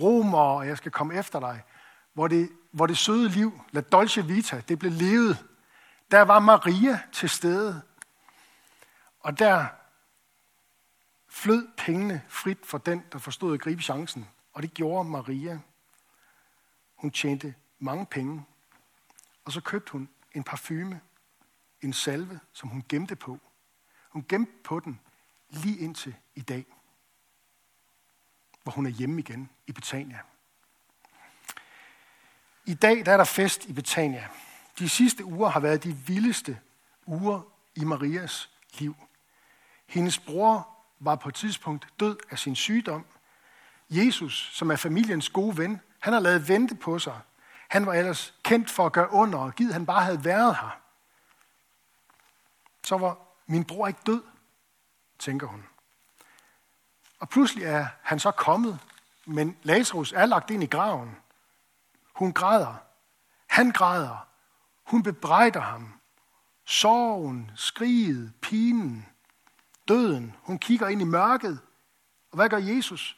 romer, 0.00 0.38
og 0.38 0.66
jeg 0.66 0.76
skal 0.76 0.92
komme 0.92 1.14
efter 1.14 1.40
dig, 1.40 1.62
hvor 2.14 2.28
det, 2.28 2.48
hvor 2.72 2.86
det 2.86 2.98
søde 2.98 3.28
liv, 3.28 3.60
la 3.72 3.80
dolce 3.80 4.26
vita, 4.26 4.62
det 4.68 4.78
blev 4.78 4.92
levet. 4.92 5.44
Der 6.10 6.22
var 6.22 6.38
Maria 6.38 7.00
til 7.12 7.28
stede, 7.28 7.82
og 9.20 9.38
der 9.38 9.66
flød 11.28 11.68
pengene 11.76 12.22
frit 12.28 12.66
for 12.66 12.78
den, 12.78 13.04
der 13.12 13.18
forstod 13.18 13.54
at 13.54 13.60
gribe 13.60 13.82
chancen. 13.82 14.28
Og 14.52 14.62
det 14.62 14.74
gjorde 14.74 15.08
Maria. 15.08 15.60
Hun 16.94 17.10
tjente 17.10 17.54
mange 17.78 18.06
penge. 18.06 18.44
Og 19.44 19.52
så 19.52 19.60
købte 19.60 19.92
hun 19.92 20.08
en 20.32 20.44
parfume, 20.44 21.00
en 21.82 21.92
salve, 21.92 22.40
som 22.52 22.68
hun 22.68 22.84
gemte 22.88 23.16
på. 23.16 23.38
Hun 24.08 24.24
gemte 24.28 24.52
på 24.64 24.80
den 24.80 25.00
lige 25.48 25.78
indtil 25.78 26.16
i 26.34 26.40
dag, 26.40 26.66
hvor 28.62 28.72
hun 28.72 28.86
er 28.86 28.90
hjemme 28.90 29.20
igen 29.20 29.50
i 29.66 29.72
Betania. 29.72 30.18
I 32.64 32.74
dag 32.74 33.06
der 33.06 33.12
er 33.12 33.16
der 33.16 33.24
fest 33.24 33.64
i 33.64 33.72
Betania. 33.72 34.28
De 34.78 34.88
sidste 34.88 35.24
uger 35.24 35.48
har 35.48 35.60
været 35.60 35.84
de 35.84 35.96
vildeste 35.96 36.60
uger 37.06 37.40
i 37.74 37.84
Marias 37.84 38.50
liv. 38.78 38.96
Hendes 39.88 40.18
bror 40.18 40.68
var 41.00 41.16
på 41.16 41.28
et 41.28 41.34
tidspunkt 41.34 41.88
død 42.00 42.18
af 42.30 42.38
sin 42.38 42.56
sygdom. 42.56 43.04
Jesus, 43.90 44.50
som 44.52 44.70
er 44.70 44.76
familiens 44.76 45.28
gode 45.28 45.56
ven, 45.56 45.80
han 46.00 46.12
har 46.12 46.20
lavet 46.20 46.48
vente 46.48 46.74
på 46.74 46.98
sig. 46.98 47.20
Han 47.68 47.86
var 47.86 47.94
ellers 47.94 48.34
kendt 48.42 48.70
for 48.70 48.86
at 48.86 48.92
gøre 48.92 49.12
under, 49.12 49.38
og 49.38 49.54
givet 49.54 49.72
han 49.72 49.86
bare 49.86 50.04
havde 50.04 50.24
været 50.24 50.56
her. 50.56 50.80
Så 52.84 52.98
var 52.98 53.18
min 53.46 53.64
bror 53.64 53.86
ikke 53.86 54.00
død, 54.06 54.22
tænker 55.18 55.46
hun. 55.46 55.64
Og 57.20 57.28
pludselig 57.28 57.64
er 57.64 57.86
han 58.02 58.18
så 58.18 58.30
kommet, 58.30 58.78
men 59.26 59.56
Lazarus 59.62 60.12
er 60.12 60.26
lagt 60.26 60.50
ind 60.50 60.62
i 60.62 60.66
graven. 60.66 61.16
Hun 62.14 62.32
græder. 62.32 62.74
Han 63.46 63.70
græder. 63.70 64.26
Hun 64.84 65.02
bebrejder 65.02 65.60
ham. 65.60 65.94
Sorgen, 66.64 67.50
skriget, 67.54 68.32
pinen, 68.42 69.06
døden. 69.88 70.34
Hun 70.42 70.58
kigger 70.58 70.88
ind 70.88 71.00
i 71.00 71.04
mørket. 71.04 71.60
Og 72.30 72.36
hvad 72.36 72.48
gør 72.48 72.58
Jesus? 72.58 73.16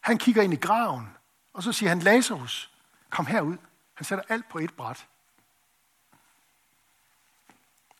Han 0.00 0.18
kigger 0.18 0.42
ind 0.42 0.52
i 0.52 0.56
graven, 0.56 1.16
og 1.52 1.62
så 1.62 1.72
siger 1.72 1.88
han, 1.88 1.98
Lazarus, 1.98 2.70
kom 3.10 3.26
herud. 3.26 3.56
Han 3.94 4.04
sætter 4.04 4.24
alt 4.28 4.48
på 4.48 4.58
et 4.58 4.74
bræt. 4.74 5.08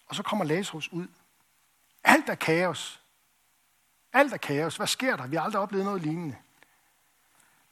Og 0.06 0.14
så 0.14 0.22
kommer 0.22 0.44
Lazarus 0.44 0.92
ud. 0.92 1.08
Alt 2.04 2.28
er 2.28 2.34
kaos. 2.34 3.02
Alt 4.12 4.32
er 4.32 4.36
kaos. 4.36 4.76
Hvad 4.76 4.86
sker 4.86 5.16
der? 5.16 5.26
Vi 5.26 5.36
har 5.36 5.42
aldrig 5.42 5.62
oplevet 5.62 5.84
noget 5.84 6.02
lignende. 6.02 6.36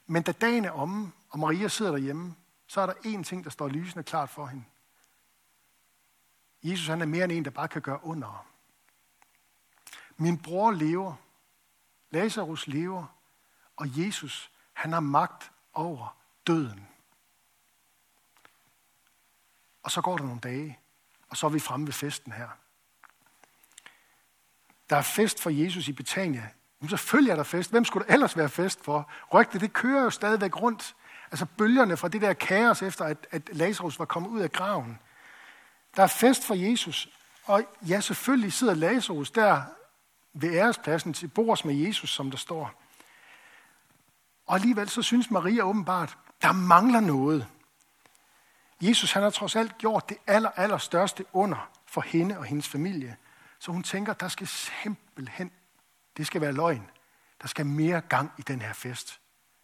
Men 0.07 0.23
da 0.23 0.31
dagen 0.31 0.65
er 0.65 0.71
omme, 0.71 1.11
og 1.29 1.39
Maria 1.39 1.67
sidder 1.67 1.91
derhjemme, 1.91 2.35
så 2.67 2.81
er 2.81 2.85
der 2.85 2.93
én 2.93 3.23
ting, 3.23 3.43
der 3.43 3.49
står 3.49 3.67
lysende 3.67 4.03
klart 4.03 4.29
for 4.29 4.45
hende. 4.45 4.63
Jesus 6.63 6.87
han 6.87 7.01
er 7.01 7.05
mere 7.05 7.23
end 7.23 7.31
en, 7.31 7.45
der 7.45 7.51
bare 7.51 7.67
kan 7.67 7.81
gøre 7.81 8.03
under. 8.03 8.50
Min 10.21 10.37
bror 10.37 10.71
lever. 10.71 11.13
Lazarus 12.11 12.67
lever. 12.67 13.05
Og 13.75 13.99
Jesus, 13.99 14.51
han 14.73 14.93
har 14.93 14.99
magt 14.99 15.51
over 15.73 16.17
døden. 16.47 16.87
Og 19.83 19.91
så 19.91 20.01
går 20.01 20.17
der 20.17 20.23
nogle 20.23 20.39
dage, 20.39 20.79
og 21.29 21.37
så 21.37 21.45
er 21.45 21.49
vi 21.49 21.59
fremme 21.59 21.85
ved 21.85 21.93
festen 21.93 22.31
her. 22.31 22.49
Der 24.89 24.95
er 24.95 25.01
fest 25.01 25.41
for 25.41 25.49
Jesus 25.49 25.87
i 25.87 25.93
Betania. 25.93 26.49
Men 26.79 26.89
selvfølgelig 26.89 27.31
er 27.31 27.35
der 27.35 27.43
fest. 27.43 27.71
Hvem 27.71 27.85
skulle 27.85 28.07
der 28.07 28.13
ellers 28.13 28.37
være 28.37 28.49
fest 28.49 28.83
for? 28.83 29.09
Rygtet, 29.33 29.61
det 29.61 29.73
kører 29.73 30.03
jo 30.03 30.09
stadigvæk 30.09 30.61
rundt. 30.61 30.95
Altså 31.31 31.45
bølgerne 31.57 31.97
fra 31.97 32.07
det 32.07 32.21
der 32.21 32.33
kaos 32.33 32.81
efter, 32.81 33.05
at, 33.05 33.27
at 33.31 33.49
Lazarus 33.55 33.99
var 33.99 34.05
kommet 34.05 34.29
ud 34.29 34.39
af 34.39 34.51
graven. 34.51 34.99
Der 35.95 36.03
er 36.03 36.07
fest 36.07 36.45
for 36.45 36.53
Jesus. 36.53 37.09
Og 37.43 37.63
ja, 37.87 37.99
selvfølgelig 37.99 38.53
sidder 38.53 38.73
Lazarus 38.73 39.31
der 39.31 39.63
ved 40.33 40.53
ærespladsen 40.53 41.13
til 41.13 41.27
bords 41.27 41.65
med 41.65 41.75
Jesus, 41.75 42.09
som 42.09 42.31
der 42.31 42.37
står. 42.37 42.73
Og 44.45 44.55
alligevel 44.55 44.89
så 44.89 45.01
synes 45.01 45.31
Maria 45.31 45.63
åbenbart, 45.63 46.17
der 46.41 46.51
mangler 46.51 46.99
noget. 46.99 47.47
Jesus 48.81 49.11
han 49.11 49.23
har 49.23 49.29
trods 49.29 49.55
alt 49.55 49.77
gjort 49.77 50.09
det 50.09 50.17
aller, 50.27 50.49
aller 50.49 50.77
største 50.77 51.25
under 51.33 51.69
for 51.85 52.01
hende 52.01 52.37
og 52.37 52.45
hendes 52.45 52.67
familie. 52.67 53.17
Så 53.59 53.71
hun 53.71 53.83
tænker, 53.83 54.13
der 54.13 54.27
skal 54.27 54.47
simpelthen 54.47 55.51
Det 56.17 56.27
skal 56.27 56.41
være 56.41 56.51
løgn. 56.51 56.89
Der 57.41 57.47
skal 57.47 57.65
mere 57.65 58.01
gang 58.01 58.31
i 58.37 58.41
den 58.41 58.61
her 58.61 58.73
fest. 58.73 59.19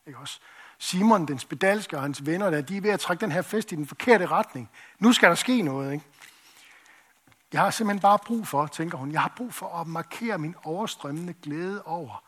Ikke 0.08 0.20
også? 0.20 0.40
Simon, 0.80 1.28
den 1.28 1.40
spedalske 1.40 1.96
og 1.96 2.02
hans 2.02 2.26
venner, 2.26 2.50
der, 2.50 2.62
de 2.62 2.78
er 2.78 2.82
ved 2.82 2.90
at 2.90 3.00
trække 3.00 3.22
den 3.22 3.32
her 3.32 3.42
fest 3.42 3.72
i 3.72 3.76
den 3.76 3.88
forkerte 3.88 4.26
retning. 4.26 4.70
Nu 5.00 5.14
skal 5.14 5.30
der 5.30 5.36
ske 5.36 5.62
noget. 5.62 5.94
Ikke? 5.94 6.06
Jeg 7.54 7.62
har 7.62 7.70
simpelthen 7.70 8.02
bare 8.02 8.20
brug 8.20 8.48
for, 8.48 8.68
tænker 8.68 8.98
hun, 8.98 9.12
jeg 9.12 9.22
har 9.22 9.34
brug 9.38 9.54
for 9.54 9.82
at 9.82 9.88
markere 9.88 10.38
min 10.38 10.56
overstrømmende 10.64 11.34
glæde 11.34 11.84
over, 11.84 12.24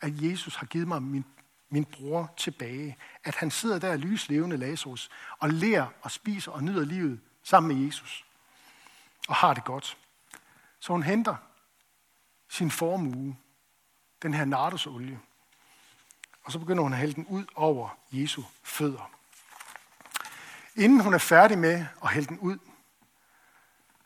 at 0.00 0.22
Jesus 0.22 0.56
har 0.56 0.66
givet 0.66 0.88
mig 0.88 1.02
min, 1.02 1.24
min 1.70 1.84
bror 1.84 2.34
tilbage. 2.36 2.96
At 3.24 3.34
han 3.34 3.50
sidder 3.50 3.78
der 3.78 3.96
lyslevende 3.96 4.56
Lazarus 4.56 5.10
og 5.38 5.50
lærer 5.50 5.86
og 6.02 6.10
spiser 6.10 6.52
og 6.52 6.62
nyder 6.62 6.84
livet 6.84 7.20
sammen 7.42 7.76
med 7.76 7.86
Jesus. 7.86 8.24
Og 9.28 9.34
har 9.34 9.54
det 9.54 9.64
godt. 9.64 9.98
Så 10.80 10.92
hun 10.92 11.02
henter 11.02 11.36
sin 12.48 12.70
formue, 12.70 13.36
den 14.22 14.34
her 14.34 14.44
nardusolie, 14.44 15.20
og 16.44 16.52
så 16.52 16.58
begynder 16.58 16.82
hun 16.82 16.92
at 16.92 16.98
hælde 16.98 17.14
den 17.14 17.26
ud 17.26 17.44
over 17.54 17.98
Jesu 18.12 18.42
fødder. 18.62 19.10
Inden 20.76 21.00
hun 21.00 21.14
er 21.14 21.18
færdig 21.18 21.58
med 21.58 21.86
at 22.02 22.10
hælde 22.10 22.28
den 22.28 22.38
ud, 22.38 22.58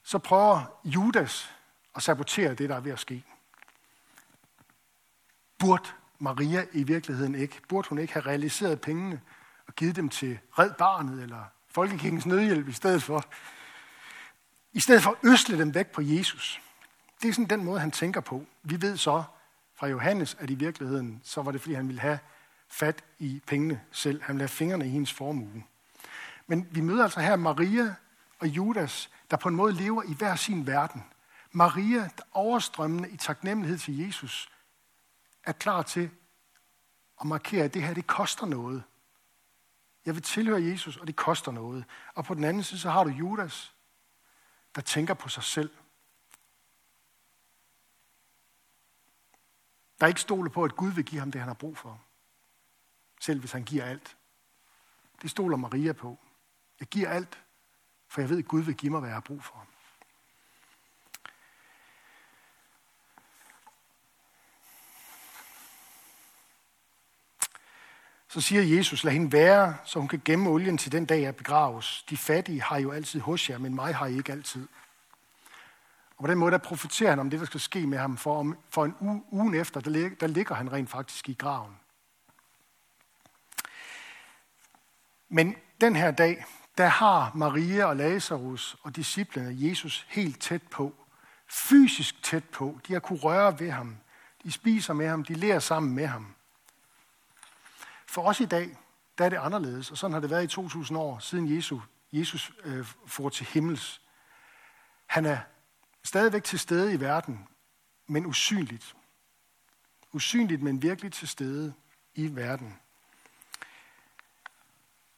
så 0.07 0.19
prøver 0.19 0.81
Judas 0.85 1.55
at 1.97 2.03
sabotere 2.03 2.55
det, 2.55 2.69
der 2.69 2.77
er 2.77 2.81
ved 2.81 2.93
at 2.93 2.99
ske. 2.99 3.25
Burde 5.59 5.89
Maria 6.19 6.67
i 6.73 6.83
virkeligheden 6.83 7.35
ikke, 7.35 7.61
burde 7.69 7.89
hun 7.89 7.99
ikke 7.99 8.13
have 8.13 8.27
realiseret 8.27 8.81
pengene 8.81 9.21
og 9.67 9.75
givet 9.75 9.97
dem 9.97 10.09
til 10.09 10.39
Red 10.59 10.71
Barnet 10.79 11.23
eller 11.23 11.45
Folkekirkens 11.69 12.27
Nødhjælp 12.27 12.69
i 12.69 12.73
stedet 12.73 13.03
for? 13.03 13.25
I 14.73 14.81
stedet 14.81 15.03
for 15.03 15.11
at 15.11 15.33
øsle 15.33 15.59
dem 15.59 15.75
væk 15.75 15.87
på 15.87 16.03
Jesus. 16.03 16.61
Det 17.23 17.29
er 17.29 17.33
sådan 17.33 17.51
den 17.51 17.65
måde, 17.65 17.81
han 17.81 17.91
tænker 17.91 18.21
på. 18.21 18.47
Vi 18.63 18.83
ved 18.83 18.97
så 18.97 19.23
fra 19.75 19.87
Johannes, 19.87 20.37
at 20.41 20.51
i 20.51 20.55
virkeligheden, 20.55 21.21
så 21.25 21.43
var 21.43 21.53
det, 21.53 21.61
fordi 21.61 21.75
han 21.75 21.89
ville 21.89 22.01
have 22.01 22.19
fat 22.69 23.05
i 23.19 23.43
pengene 23.47 23.81
selv. 23.91 24.23
Han 24.23 24.35
ville 24.35 24.43
have 24.43 24.49
fingrene 24.49 24.87
i 24.87 24.91
hendes 24.91 25.13
formue. 25.13 25.65
Men 26.47 26.69
vi 26.71 26.81
møder 26.81 27.03
altså 27.03 27.21
her 27.21 27.37
Maria 27.37 27.95
og 28.39 28.49
Judas, 28.49 29.11
der 29.31 29.37
på 29.37 29.49
en 29.49 29.57
måde 29.57 29.73
lever 29.73 30.03
i 30.03 30.15
hver 30.15 30.37
sin 30.37 30.67
verden. 30.67 31.05
Maria, 31.53 32.11
der 32.17 32.23
overstrømmende 32.33 33.11
i 33.11 33.17
taknemmelighed 33.17 33.79
til 33.79 33.99
Jesus, 33.99 34.51
er 35.45 35.53
klar 35.53 35.83
til 35.83 36.11
at 37.21 37.27
markere, 37.27 37.65
at 37.65 37.75
det 37.75 37.83
her, 37.83 37.95
det 37.95 38.07
koster 38.07 38.47
noget. 38.47 38.83
Jeg 40.07 40.15
vil 40.15 40.23
tilhøre 40.23 40.63
Jesus, 40.63 40.97
og 40.97 41.07
det 41.07 41.17
koster 41.17 41.53
noget. 41.53 41.85
Og 42.15 42.25
på 42.25 42.35
den 42.35 42.45
anden 42.45 42.63
side, 42.63 42.81
så 42.81 42.91
har 42.91 43.05
du 43.05 43.11
Judas, 43.11 43.75
der 44.75 44.81
tænker 44.81 45.15
på 45.15 45.29
sig 45.29 45.43
selv. 45.43 45.71
Der 50.01 50.07
ikke 50.07 50.21
stoler 50.21 50.51
på, 50.51 50.65
at 50.65 50.77
Gud 50.77 50.93
vil 50.93 51.05
give 51.05 51.19
ham 51.19 51.33
det, 51.33 51.41
han 51.41 51.49
har 51.49 51.55
brug 51.55 51.79
for. 51.79 52.01
Selv 53.21 53.41
hvis 53.41 53.53
han 53.53 53.65
giver 53.65 53.85
alt. 53.85 54.17
Det 55.23 55.31
stoler 55.31 55.57
Maria 55.57 55.93
på. 55.93 56.19
Jeg 56.81 56.89
giver 56.89 57.11
alt, 57.11 57.43
for 58.09 58.21
jeg 58.21 58.31
ved, 58.31 58.39
at 58.39 58.49
Gud 58.49 58.63
vil 58.63 58.75
give 58.75 58.93
mig, 58.93 59.01
hvad 59.01 59.09
jeg 59.09 59.17
har 59.17 59.21
brug 59.21 59.45
for. 59.45 59.67
Så 68.29 68.41
siger 68.41 68.63
Jesus, 68.63 69.05
lad 69.05 69.13
hende 69.13 69.33
være, 69.33 69.77
så 69.85 69.99
hun 69.99 70.09
kan 70.09 70.23
gemme 70.25 70.51
olien 70.51 70.79
til 70.79 70.93
den 70.93 71.07
dag, 71.07 71.23
jeg 71.23 71.37
begraves. 71.37 72.05
De 72.11 72.17
fattige 72.17 72.63
har 72.63 72.79
jo 72.79 72.93
altid 72.93 73.21
hos 73.21 73.51
jer, 73.51 73.59
men 73.59 73.75
mig 73.75 73.95
har 73.95 74.07
I 74.07 74.17
ikke 74.17 74.33
altid. 74.33 74.69
Og 76.17 76.25
på 76.25 76.31
den 76.31 76.39
måde, 76.39 76.53
der 76.53 76.59
profeterer 76.59 77.11
han 77.11 77.19
om 77.19 77.31
det, 77.31 77.41
der 77.41 77.47
skal 77.47 77.61
ske 77.61 77.87
med 77.87 77.99
ham. 77.99 78.17
For, 78.17 78.39
om, 78.39 78.59
for 78.69 78.85
en 78.85 78.95
uge, 79.01 79.23
ugen 79.31 79.55
efter, 79.55 79.81
der, 79.81 79.91
lig, 79.91 80.21
der 80.21 80.27
ligger 80.27 80.55
han 80.55 80.73
rent 80.73 80.91
faktisk 80.91 81.29
i 81.29 81.35
graven. 81.35 81.77
Men 85.29 85.57
den 85.81 85.97
her 85.97 86.11
dag, 86.11 86.45
der 86.79 86.87
har 86.87 87.33
Maria 87.35 87.85
og 87.85 87.97
Lazarus 87.97 88.77
og 88.83 88.97
disciplene 88.97 89.69
Jesus 89.69 90.07
helt 90.09 90.41
tæt 90.41 90.63
på. 90.63 90.95
Fysisk 91.49 92.23
tæt 92.23 92.45
på. 92.45 92.81
De 92.89 92.93
har 92.93 93.01
kunne 93.01 93.19
røre 93.19 93.61
ved 93.61 93.71
ham. 93.71 93.97
De 94.43 94.53
spiser 94.53 94.95
med 94.95 95.09
ham. 95.09 95.25
De 95.25 95.35
lærer 95.35 95.59
sammen 95.59 95.95
med 95.95 96.07
ham. 96.07 96.35
For 98.07 98.23
os 98.23 98.41
i 98.41 98.45
dag, 98.45 98.79
der 99.19 99.25
er 99.25 99.29
det 99.29 99.37
anderledes. 99.37 99.91
Og 99.91 99.99
sådan 99.99 100.15
har 100.15 100.21
det 100.21 100.31
været 100.31 100.45
i 100.45 100.47
2000 100.47 100.99
år, 100.99 101.19
siden 101.19 101.57
Jesus, 101.57 101.83
Jesus 102.13 102.53
øh, 102.65 102.87
får 103.07 103.29
til 103.29 103.47
himmels. 103.47 104.01
Han 105.07 105.27
er 105.27 105.39
stadigvæk 106.03 106.45
til 106.45 106.59
stede 106.59 106.95
i 106.95 107.01
verden, 107.01 107.49
men 108.07 108.27
usynligt. 108.27 108.97
Usynligt, 110.13 110.63
men 110.63 110.83
virkelig 110.83 111.13
til 111.13 111.29
stede 111.29 111.75
i 112.15 112.37
verden. 112.37 112.79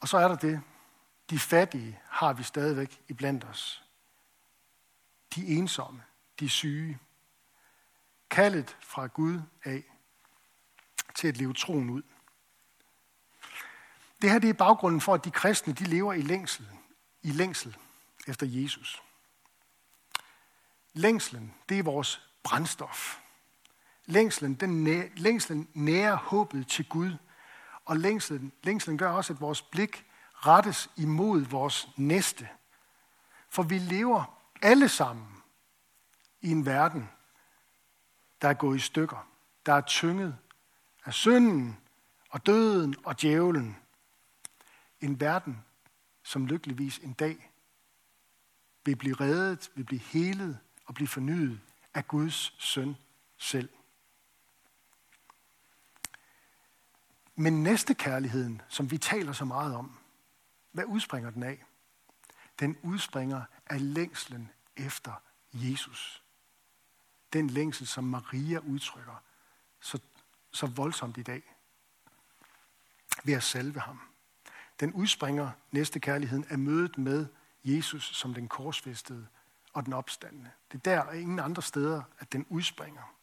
Og 0.00 0.08
så 0.08 0.18
er 0.18 0.28
der 0.28 0.36
det, 0.36 0.60
de 1.30 1.38
fattige 1.38 2.00
har 2.04 2.32
vi 2.32 2.42
stadigvæk 2.42 3.00
i 3.08 3.12
blandt 3.12 3.44
os. 3.44 3.84
De 5.34 5.46
ensomme, 5.46 6.02
de 6.40 6.48
syge. 6.48 6.98
Kaldet 8.30 8.76
fra 8.80 9.06
Gud 9.06 9.40
af 9.64 9.84
til 11.14 11.28
at 11.28 11.36
leve 11.36 11.54
troen 11.54 11.90
ud. 11.90 12.02
Det 14.22 14.30
her 14.30 14.38
det 14.38 14.50
er 14.50 14.54
baggrunden 14.54 15.00
for, 15.00 15.14
at 15.14 15.24
de 15.24 15.30
kristne 15.30 15.72
de 15.72 15.84
lever 15.84 16.12
i 16.12 16.22
længsel, 16.22 16.68
i 17.22 17.30
længsel 17.30 17.76
efter 18.26 18.46
Jesus. 18.46 19.02
Længslen, 20.92 21.54
det 21.68 21.78
er 21.78 21.82
vores 21.82 22.22
brændstof. 22.42 23.18
Længslen, 24.06 24.54
den 24.54 24.84
næ, 24.84 25.08
længslen 25.16 25.68
nærer 25.74 26.16
håbet 26.16 26.68
til 26.68 26.88
Gud. 26.88 27.12
Og 27.84 27.96
længslen, 27.96 28.52
længslen 28.62 28.98
gør 28.98 29.10
også, 29.10 29.32
at 29.32 29.40
vores 29.40 29.62
blik 29.62 30.07
rettes 30.46 30.90
imod 30.96 31.40
vores 31.40 31.88
næste. 31.96 32.48
For 33.48 33.62
vi 33.62 33.78
lever 33.78 34.38
alle 34.62 34.88
sammen 34.88 35.26
i 36.40 36.50
en 36.50 36.66
verden, 36.66 37.08
der 38.42 38.48
er 38.48 38.54
gået 38.54 38.76
i 38.76 38.80
stykker, 38.80 39.28
der 39.66 39.72
er 39.72 39.80
tynget 39.80 40.38
af 41.04 41.14
synden 41.14 41.78
og 42.30 42.46
døden 42.46 42.94
og 43.04 43.20
djævlen. 43.20 43.76
En 45.00 45.20
verden, 45.20 45.64
som 46.22 46.46
lykkeligvis 46.46 46.98
en 46.98 47.12
dag 47.12 47.50
vil 48.84 48.96
blive 48.96 49.14
reddet, 49.14 49.70
vil 49.74 49.84
blive 49.84 50.00
helet 50.00 50.58
og 50.86 50.94
blive 50.94 51.08
fornyet 51.08 51.60
af 51.94 52.08
Guds 52.08 52.54
søn 52.58 52.96
selv. 53.36 53.68
Men 57.36 57.62
næste 57.62 57.94
kærligheden, 57.94 58.62
som 58.68 58.90
vi 58.90 58.98
taler 58.98 59.32
så 59.32 59.44
meget 59.44 59.74
om, 59.74 59.98
hvad 60.78 60.86
udspringer 60.86 61.30
den 61.30 61.42
af? 61.42 61.64
Den 62.60 62.76
udspringer 62.82 63.42
af 63.66 63.94
længslen 63.94 64.50
efter 64.76 65.12
Jesus. 65.52 66.22
Den 67.32 67.50
længsel, 67.50 67.86
som 67.86 68.04
Maria 68.04 68.58
udtrykker 68.58 69.22
så, 69.80 70.00
så 70.50 70.66
voldsomt 70.66 71.16
i 71.16 71.22
dag. 71.22 71.42
Ved 73.24 73.34
at 73.34 73.42
salve 73.42 73.80
ham. 73.80 74.00
Den 74.80 74.92
udspringer 74.92 75.50
næste 75.70 76.00
kærligheden 76.00 76.44
af 76.48 76.58
mødet 76.58 76.98
med 76.98 77.26
Jesus 77.64 78.16
som 78.16 78.34
den 78.34 78.48
korsfæstede 78.48 79.26
og 79.72 79.84
den 79.84 79.92
opstandende. 79.92 80.50
Det 80.72 80.86
er 80.86 80.94
der 80.94 81.00
og 81.00 81.16
ingen 81.16 81.38
andre 81.38 81.62
steder, 81.62 82.02
at 82.18 82.32
den 82.32 82.46
udspringer. 82.48 83.14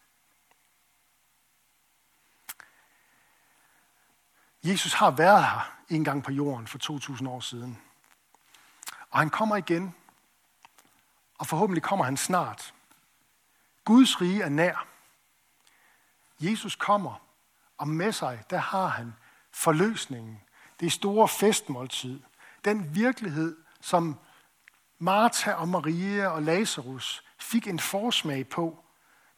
Jesus 4.65 4.93
har 4.93 5.11
været 5.11 5.43
her 5.43 5.71
en 5.89 6.03
gang 6.03 6.23
på 6.23 6.31
jorden 6.31 6.67
for 6.67 6.77
2000 6.77 7.29
år 7.29 7.39
siden. 7.39 7.81
Og 9.09 9.19
han 9.19 9.29
kommer 9.29 9.55
igen, 9.55 9.95
og 11.37 11.47
forhåbentlig 11.47 11.83
kommer 11.83 12.05
han 12.05 12.17
snart. 12.17 12.73
Guds 13.83 14.21
rige 14.21 14.41
er 14.41 14.49
nær. 14.49 14.87
Jesus 16.39 16.75
kommer, 16.75 17.21
og 17.77 17.87
med 17.87 18.11
sig, 18.11 18.43
der 18.49 18.57
har 18.57 18.87
han 18.87 19.13
forløsningen. 19.51 20.41
Det 20.79 20.91
store 20.91 21.27
festmåltid. 21.27 22.21
Den 22.65 22.95
virkelighed, 22.95 23.57
som 23.81 24.19
Martha 24.99 25.51
og 25.51 25.67
Maria 25.67 26.27
og 26.27 26.43
Lazarus 26.43 27.23
fik 27.37 27.67
en 27.67 27.79
forsmag 27.79 28.47
på, 28.47 28.84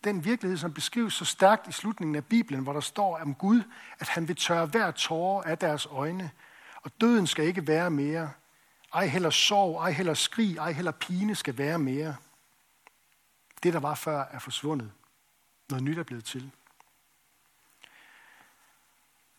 den 0.03 0.25
virkelighed, 0.25 0.57
som 0.57 0.73
beskrives 0.73 1.13
så 1.13 1.25
stærkt 1.25 1.67
i 1.67 1.71
slutningen 1.71 2.15
af 2.15 2.25
Bibelen, 2.25 2.63
hvor 2.63 2.73
der 2.73 2.79
står 2.79 3.17
om 3.17 3.36
Gud, 3.36 3.62
at 3.99 4.07
han 4.07 4.27
vil 4.27 4.36
tørre 4.36 4.65
hver 4.65 4.91
tårer 4.91 5.43
af 5.43 5.57
deres 5.57 5.86
øjne, 5.86 6.31
og 6.81 6.91
døden 7.01 7.27
skal 7.27 7.45
ikke 7.45 7.67
være 7.67 7.89
mere. 7.89 8.31
Ej 8.93 9.07
heller 9.07 9.29
sorg, 9.29 9.81
ej 9.81 9.91
heller 9.91 10.13
skrig, 10.13 10.57
ej 10.57 10.71
heller 10.71 10.91
pine 10.91 11.36
skal 11.36 11.57
være 11.57 11.79
mere. 11.79 12.15
Det, 13.63 13.73
der 13.73 13.79
var 13.79 13.95
før, 13.95 14.23
er 14.31 14.39
forsvundet. 14.39 14.91
Noget 15.69 15.83
nyt 15.83 15.97
er 15.97 16.03
blevet 16.03 16.25
til. 16.25 16.51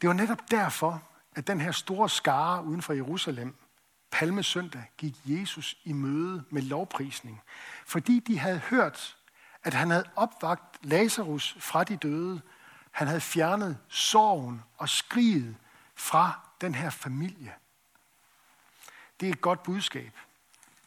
Det 0.00 0.08
var 0.08 0.12
netop 0.12 0.50
derfor, 0.50 1.02
at 1.34 1.46
den 1.46 1.60
her 1.60 1.72
store 1.72 2.08
skare 2.08 2.64
uden 2.64 2.82
for 2.82 2.92
Jerusalem 2.92 3.54
palmesøndag 4.10 4.90
gik 4.96 5.14
Jesus 5.24 5.76
i 5.84 5.92
møde 5.92 6.44
med 6.50 6.62
lovprisning. 6.62 7.42
Fordi 7.86 8.20
de 8.20 8.38
havde 8.38 8.58
hørt, 8.58 9.16
at 9.68 9.74
han 9.74 9.90
havde 9.90 10.10
opvagt 10.16 10.78
Lazarus 10.82 11.56
fra 11.60 11.84
de 11.84 11.96
døde. 11.96 12.40
Han 12.90 13.06
havde 13.06 13.20
fjernet 13.20 13.78
sorgen 13.88 14.62
og 14.78 14.88
skriget 14.88 15.56
fra 15.94 16.40
den 16.60 16.74
her 16.74 16.90
familie. 16.90 17.54
Det 19.20 19.28
er 19.28 19.32
et 19.32 19.40
godt 19.40 19.62
budskab 19.62 20.12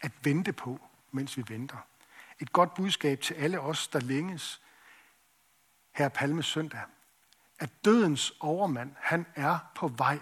at 0.00 0.12
vente 0.22 0.52
på, 0.52 0.80
mens 1.10 1.36
vi 1.36 1.44
venter. 1.48 1.76
Et 2.40 2.52
godt 2.52 2.74
budskab 2.74 3.20
til 3.20 3.34
alle 3.34 3.60
os, 3.60 3.88
der 3.88 4.00
længes 4.00 4.60
her 5.92 6.08
Palme 6.08 6.42
søndag. 6.42 6.82
At 7.58 7.84
dødens 7.84 8.32
overmand, 8.40 8.94
han 8.98 9.26
er 9.34 9.58
på 9.74 9.88
vej. 9.88 10.18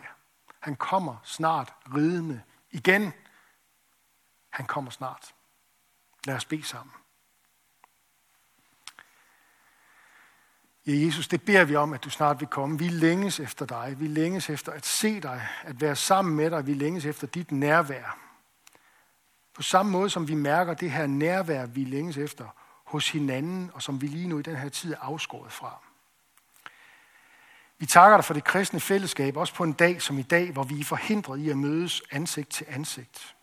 Han 0.61 0.77
kommer 0.77 1.17
snart 1.25 1.75
ridende 1.95 2.43
igen. 2.71 3.13
Han 4.51 4.67
kommer 4.67 4.91
snart. 4.91 5.35
Lad 6.25 6.35
os 6.35 6.45
bede 6.45 6.65
sammen. 6.65 6.95
Ja, 10.87 10.93
Jesus, 10.93 11.29
det 11.29 11.43
beder 11.43 11.65
vi 11.65 11.77
om, 11.77 11.93
at 11.93 12.05
du 12.05 12.11
snart 12.11 12.41
vil 12.41 12.49
komme. 12.49 12.79
Vi 12.79 12.89
længes 12.89 13.41
efter 13.41 13.67
dig. 13.67 13.95
Vi 13.99 14.07
længes 14.07 14.51
efter 14.51 14.73
at 14.73 14.87
se 14.87 15.21
dig, 15.21 15.49
at 15.63 15.81
være 15.81 15.97
sammen 15.97 16.37
med 16.37 16.51
dig. 16.51 16.67
Vi 16.67 16.75
længes 16.75 17.05
efter 17.05 17.27
dit 17.27 17.53
nærvær. 17.53 18.19
På 19.55 19.63
samme 19.63 19.93
måde 19.93 20.11
som 20.11 20.29
vi 20.29 20.35
mærker 20.35 20.75
det 20.75 20.91
her 20.91 21.07
nærvær, 21.07 21.67
vi 21.67 21.85
længes 21.85 22.17
efter 22.17 22.47
hos 22.85 23.11
hinanden, 23.11 23.71
og 23.75 23.83
som 23.83 24.03
vi 24.03 24.07
lige 24.07 24.29
nu 24.29 24.39
i 24.39 24.43
den 24.43 24.57
her 24.57 24.69
tid 24.69 24.93
er 24.93 24.99
afskåret 25.01 25.53
fra. 25.53 25.81
Vi 27.79 27.87
takker 27.87 28.17
dig 28.17 28.25
for 28.25 28.35
det 28.35 28.45
kristne 28.45 28.81
fællesskab, 28.81 29.37
også 29.37 29.55
på 29.55 29.65
en 29.65 29.73
dag 29.73 30.03
som 30.03 30.19
i 30.19 30.23
dag, 30.23 30.53
hvor 30.53 30.65
vi 30.65 30.81
er 30.81 30.85
forhindret 30.85 31.39
i 31.39 31.51
at 31.51 31.59
mødes 31.59 32.03
ansigt 32.11 32.51
til 32.51 32.67
ansigt. 32.69 33.37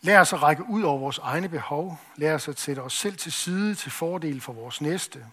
Lad 0.00 0.16
os 0.16 0.32
at 0.32 0.42
række 0.42 0.64
ud 0.68 0.82
over 0.82 0.98
vores 0.98 1.18
egne 1.18 1.48
behov. 1.48 2.00
Lad 2.16 2.34
os 2.34 2.48
at 2.48 2.60
sætte 2.60 2.80
os 2.80 2.92
selv 2.92 3.16
til 3.16 3.32
side 3.32 3.74
til 3.74 3.90
fordel 3.90 4.40
for 4.40 4.52
vores 4.52 4.80
næste. 4.80 5.26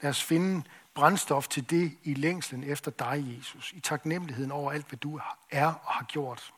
Lad 0.00 0.10
os 0.10 0.22
finde 0.22 0.62
brændstof 0.94 1.48
til 1.48 1.70
det 1.70 1.98
i 2.02 2.14
længslen 2.14 2.64
efter 2.64 2.90
dig, 2.90 3.36
Jesus, 3.38 3.72
i 3.72 3.80
taknemmeligheden 3.80 4.52
over 4.52 4.72
alt, 4.72 4.88
hvad 4.88 4.98
du 4.98 5.20
er 5.50 5.66
og 5.66 5.92
har 5.92 6.04
gjort. 6.04 6.52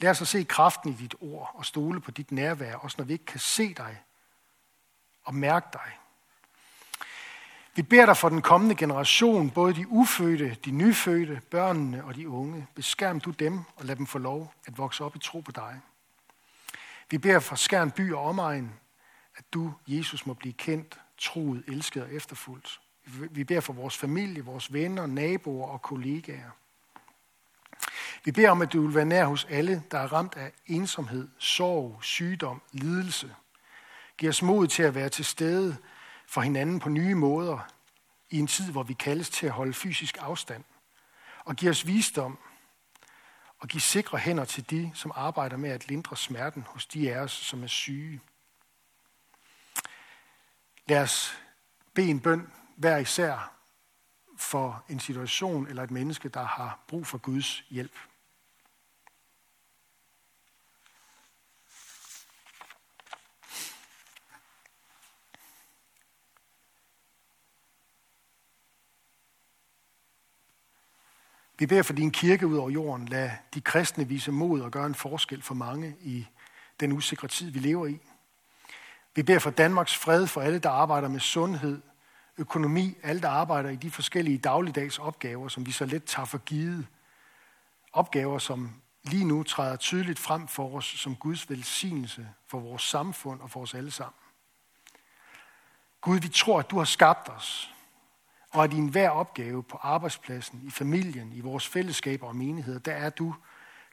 Lad 0.00 0.10
os 0.10 0.22
at 0.22 0.28
se 0.28 0.44
kraften 0.44 0.90
i 0.92 0.96
dit 0.96 1.14
ord 1.20 1.50
og 1.54 1.64
stole 1.64 2.00
på 2.00 2.10
dit 2.10 2.32
nærvær, 2.32 2.74
også 2.74 2.94
når 2.98 3.04
vi 3.04 3.12
ikke 3.12 3.24
kan 3.24 3.40
se 3.40 3.74
dig 3.74 4.02
og 5.24 5.34
mærke 5.34 5.66
dig. 5.72 5.98
Vi 7.74 7.82
beder 7.82 8.06
dig 8.06 8.16
for 8.16 8.28
den 8.28 8.42
kommende 8.42 8.74
generation, 8.74 9.50
både 9.50 9.74
de 9.74 9.88
ufødte, 9.88 10.56
de 10.64 10.70
nyfødte, 10.70 11.40
børnene 11.50 12.04
og 12.04 12.14
de 12.14 12.28
unge. 12.28 12.66
Beskærm 12.74 13.20
du 13.20 13.30
dem 13.30 13.64
og 13.76 13.84
lad 13.84 13.96
dem 13.96 14.06
få 14.06 14.18
lov 14.18 14.52
at 14.66 14.78
vokse 14.78 15.04
op 15.04 15.16
i 15.16 15.18
tro 15.18 15.40
på 15.40 15.52
dig. 15.52 15.80
Vi 17.10 17.18
beder 17.18 17.38
for 17.38 17.56
Skærn 17.56 17.90
by 17.90 18.12
og 18.12 18.24
omegn, 18.24 18.72
at 19.36 19.44
du, 19.52 19.74
Jesus, 19.86 20.26
må 20.26 20.34
blive 20.34 20.52
kendt, 20.52 21.00
troet, 21.18 21.64
elsket 21.68 22.02
og 22.02 22.12
efterfulgt. 22.14 22.80
Vi 23.30 23.44
beder 23.44 23.60
for 23.60 23.72
vores 23.72 23.96
familie, 23.96 24.44
vores 24.44 24.72
venner, 24.72 25.06
naboer 25.06 25.68
og 25.68 25.82
kollegaer. 25.82 26.50
Vi 28.24 28.32
beder 28.32 28.50
om, 28.50 28.62
at 28.62 28.72
du 28.72 28.86
vil 28.86 28.94
være 28.94 29.04
nær 29.04 29.24
hos 29.24 29.46
alle, 29.50 29.82
der 29.90 29.98
er 29.98 30.12
ramt 30.12 30.34
af 30.36 30.52
ensomhed, 30.66 31.28
sorg, 31.38 31.98
sygdom, 32.02 32.62
lidelse. 32.72 33.34
Giv 34.18 34.28
os 34.28 34.42
mod 34.42 34.66
til 34.66 34.82
at 34.82 34.94
være 34.94 35.08
til 35.08 35.24
stede 35.24 35.76
for 36.26 36.40
hinanden 36.40 36.80
på 36.80 36.88
nye 36.88 37.14
måder 37.14 37.58
i 38.30 38.38
en 38.38 38.46
tid, 38.46 38.70
hvor 38.70 38.82
vi 38.82 38.94
kaldes 38.94 39.30
til 39.30 39.46
at 39.46 39.52
holde 39.52 39.72
fysisk 39.72 40.16
afstand. 40.20 40.64
Og 41.44 41.56
giv 41.56 41.70
os 41.70 41.86
visdom 41.86 42.38
og 43.58 43.68
give 43.68 43.80
sikre 43.80 44.18
hænder 44.18 44.44
til 44.44 44.70
de, 44.70 44.90
som 44.94 45.12
arbejder 45.14 45.56
med 45.56 45.70
at 45.70 45.88
lindre 45.88 46.16
smerten 46.16 46.62
hos 46.62 46.86
de 46.86 47.14
af 47.14 47.20
os, 47.20 47.32
som 47.32 47.62
er 47.62 47.66
syge. 47.66 48.20
Lad 50.88 51.02
os 51.02 51.38
bede 51.94 52.10
en 52.10 52.20
bøn 52.20 52.52
hver 52.76 52.96
især 52.96 53.52
for 54.36 54.84
en 54.88 55.00
situation 55.00 55.66
eller 55.66 55.82
et 55.82 55.90
menneske, 55.90 56.28
der 56.28 56.44
har 56.44 56.78
brug 56.88 57.06
for 57.06 57.18
Guds 57.18 57.64
hjælp. 57.70 58.07
Vi 71.58 71.66
beder 71.66 71.82
for 71.82 71.92
din 71.92 72.10
kirke 72.10 72.46
ud 72.46 72.56
over 72.56 72.70
jorden. 72.70 73.08
Lad 73.08 73.30
de 73.54 73.60
kristne 73.60 74.08
vise 74.08 74.32
mod 74.32 74.60
og 74.60 74.70
gøre 74.70 74.86
en 74.86 74.94
forskel 74.94 75.42
for 75.42 75.54
mange 75.54 75.96
i 76.00 76.26
den 76.80 76.92
usikre 76.92 77.28
tid, 77.28 77.50
vi 77.50 77.58
lever 77.58 77.86
i. 77.86 77.98
Vi 79.14 79.22
beder 79.22 79.38
for 79.38 79.50
Danmarks 79.50 79.96
fred, 79.96 80.26
for 80.26 80.40
alle, 80.40 80.58
der 80.58 80.70
arbejder 80.70 81.08
med 81.08 81.20
sundhed, 81.20 81.82
økonomi, 82.38 82.96
alle, 83.02 83.22
der 83.22 83.28
arbejder 83.28 83.70
i 83.70 83.76
de 83.76 83.90
forskellige 83.90 84.38
dagligdags 84.38 84.98
opgaver, 84.98 85.48
som 85.48 85.66
vi 85.66 85.72
så 85.72 85.84
let 85.84 86.04
tager 86.04 86.26
for 86.26 86.38
givet. 86.38 86.86
Opgaver, 87.92 88.38
som 88.38 88.70
lige 89.02 89.24
nu 89.24 89.42
træder 89.42 89.76
tydeligt 89.76 90.18
frem 90.18 90.48
for 90.48 90.76
os 90.76 90.84
som 90.84 91.16
Guds 91.16 91.50
velsignelse 91.50 92.28
for 92.46 92.60
vores 92.60 92.82
samfund 92.82 93.40
og 93.40 93.50
for 93.50 93.60
os 93.60 93.74
alle 93.74 93.90
sammen. 93.90 94.20
Gud, 96.00 96.18
vi 96.18 96.28
tror, 96.28 96.58
at 96.58 96.70
du 96.70 96.78
har 96.78 96.84
skabt 96.84 97.28
os, 97.28 97.74
og 98.50 98.64
at 98.64 98.72
i 98.72 98.76
enhver 98.76 99.10
opgave 99.10 99.62
på 99.62 99.78
arbejdspladsen, 99.82 100.60
i 100.64 100.70
familien, 100.70 101.32
i 101.32 101.40
vores 101.40 101.68
fællesskaber 101.68 102.26
og 102.26 102.36
menigheder, 102.36 102.78
der 102.78 102.92
er 102.92 103.10
du 103.10 103.34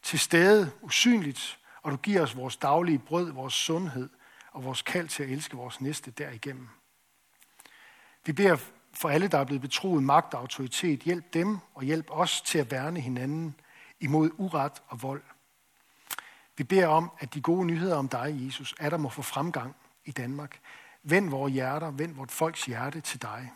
til 0.04 0.20
stede 0.20 0.72
usynligt, 0.82 1.60
og 1.82 1.92
du 1.92 1.98
giver 1.98 2.22
os 2.22 2.36
vores 2.36 2.58
daglige 2.58 3.00
brød, 3.00 3.32
vores 3.32 3.54
sundhed 3.54 4.10
og 4.52 4.64
vores 4.64 4.82
kald 4.82 5.08
til 5.08 5.24
at 5.24 5.30
elske 5.30 5.58
vores 5.58 5.82
næste 5.82 6.12
derigennem. 6.12 6.70
Vi 8.26 8.32
beder 8.32 8.58
for 8.94 9.10
alle, 9.10 9.28
der 9.28 9.38
er 9.38 9.44
blevet 9.44 9.62
betroet 9.62 10.04
magt 10.04 10.34
og 10.34 10.40
autoritet, 10.40 11.00
hjælp 11.00 11.34
dem 11.34 11.58
og 11.74 11.84
hjælp 11.84 12.08
os 12.10 12.42
til 12.42 12.60
at 12.60 12.72
værne 12.72 13.00
hinanden 13.00 13.56
imod 14.00 14.30
uret 14.38 14.82
og 14.88 15.02
vold. 15.02 15.24
Vi 16.58 16.64
beder 16.64 16.88
om, 16.88 17.12
at 17.20 17.34
de 17.34 17.42
gode 17.42 17.66
nyheder 17.66 17.96
om 17.96 18.10
dig, 18.10 18.36
Jesus, 18.46 18.76
er 18.80 18.90
der 18.90 18.98
må 18.98 19.10
få 19.10 19.22
fremgang 19.22 19.76
i 20.06 20.12
Danmark. 20.12 20.60
Vend 21.04 21.30
vores 21.30 21.54
hjerter, 21.54 21.92
vend 21.92 22.16
vort 22.16 22.32
folks 22.32 22.66
hjerte 22.66 23.02
til 23.02 23.22
dig. 23.22 23.52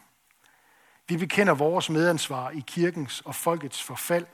Vi 1.10 1.18
bekender 1.18 1.54
vores 1.54 1.90
medansvar 1.90 2.50
i 2.50 2.64
kirkens 2.68 3.22
og 3.22 3.36
folkets 3.36 3.84
forfald. 3.84 4.28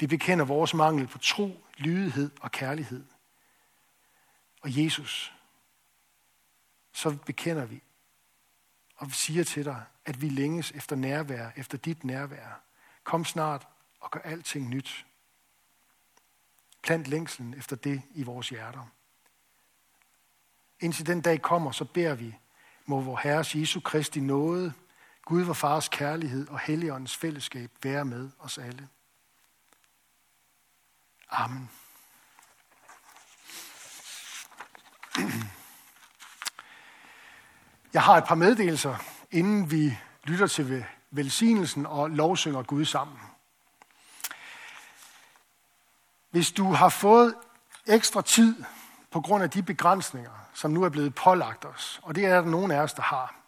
Vi 0.00 0.06
bekender 0.06 0.44
vores 0.44 0.74
mangel 0.74 1.06
på 1.06 1.18
tro, 1.18 1.64
lydighed 1.76 2.30
og 2.40 2.50
kærlighed. 2.50 3.04
Og 4.62 4.84
Jesus, 4.84 5.32
så 6.92 7.16
bekender 7.26 7.64
vi 7.64 7.82
og 8.98 9.08
vi 9.08 9.12
siger 9.12 9.44
til 9.44 9.64
dig, 9.64 9.84
at 10.04 10.20
vi 10.20 10.28
længes 10.28 10.70
efter 10.70 10.96
nærvær, 10.96 11.50
efter 11.56 11.78
dit 11.78 12.04
nærvær. 12.04 12.60
Kom 13.04 13.24
snart 13.24 13.68
og 14.00 14.10
gør 14.10 14.20
alting 14.20 14.68
nyt. 14.68 15.06
Plant 16.82 17.06
længslen 17.06 17.54
efter 17.54 17.76
det 17.76 18.02
i 18.14 18.22
vores 18.22 18.48
hjerter. 18.48 18.86
Indtil 20.80 21.06
den 21.06 21.20
dag 21.20 21.42
kommer, 21.42 21.70
så 21.70 21.84
beder 21.84 22.14
vi, 22.14 22.34
må 22.86 23.00
vor 23.00 23.20
Herres 23.22 23.54
Jesu 23.54 23.80
Kristi 23.80 24.20
nåde, 24.20 24.72
Gud 25.28 25.42
vor 25.42 25.52
Fars 25.52 25.88
kærlighed 25.88 26.48
og 26.48 26.58
Helligåndens 26.58 27.16
fællesskab 27.16 27.70
være 27.82 28.04
med 28.04 28.30
os 28.38 28.58
alle. 28.58 28.88
Amen. 31.30 31.70
Jeg 37.92 38.02
har 38.02 38.16
et 38.16 38.24
par 38.24 38.34
meddelelser, 38.34 38.96
inden 39.30 39.70
vi 39.70 39.98
lytter 40.24 40.46
til 40.46 40.86
velsignelsen 41.10 41.86
og 41.86 42.10
lovsynger 42.10 42.62
Gud 42.62 42.84
sammen. 42.84 43.18
Hvis 46.30 46.52
du 46.52 46.72
har 46.72 46.88
fået 46.88 47.34
ekstra 47.86 48.22
tid 48.22 48.64
på 49.10 49.20
grund 49.20 49.42
af 49.42 49.50
de 49.50 49.62
begrænsninger, 49.62 50.48
som 50.54 50.70
nu 50.70 50.82
er 50.82 50.88
blevet 50.88 51.14
pålagt 51.14 51.64
os, 51.64 52.00
og 52.02 52.14
det 52.14 52.24
er 52.24 52.40
der 52.40 52.50
nogen 52.50 52.70
af 52.70 52.80
os, 52.80 52.92
der 52.92 53.02
har, 53.02 53.38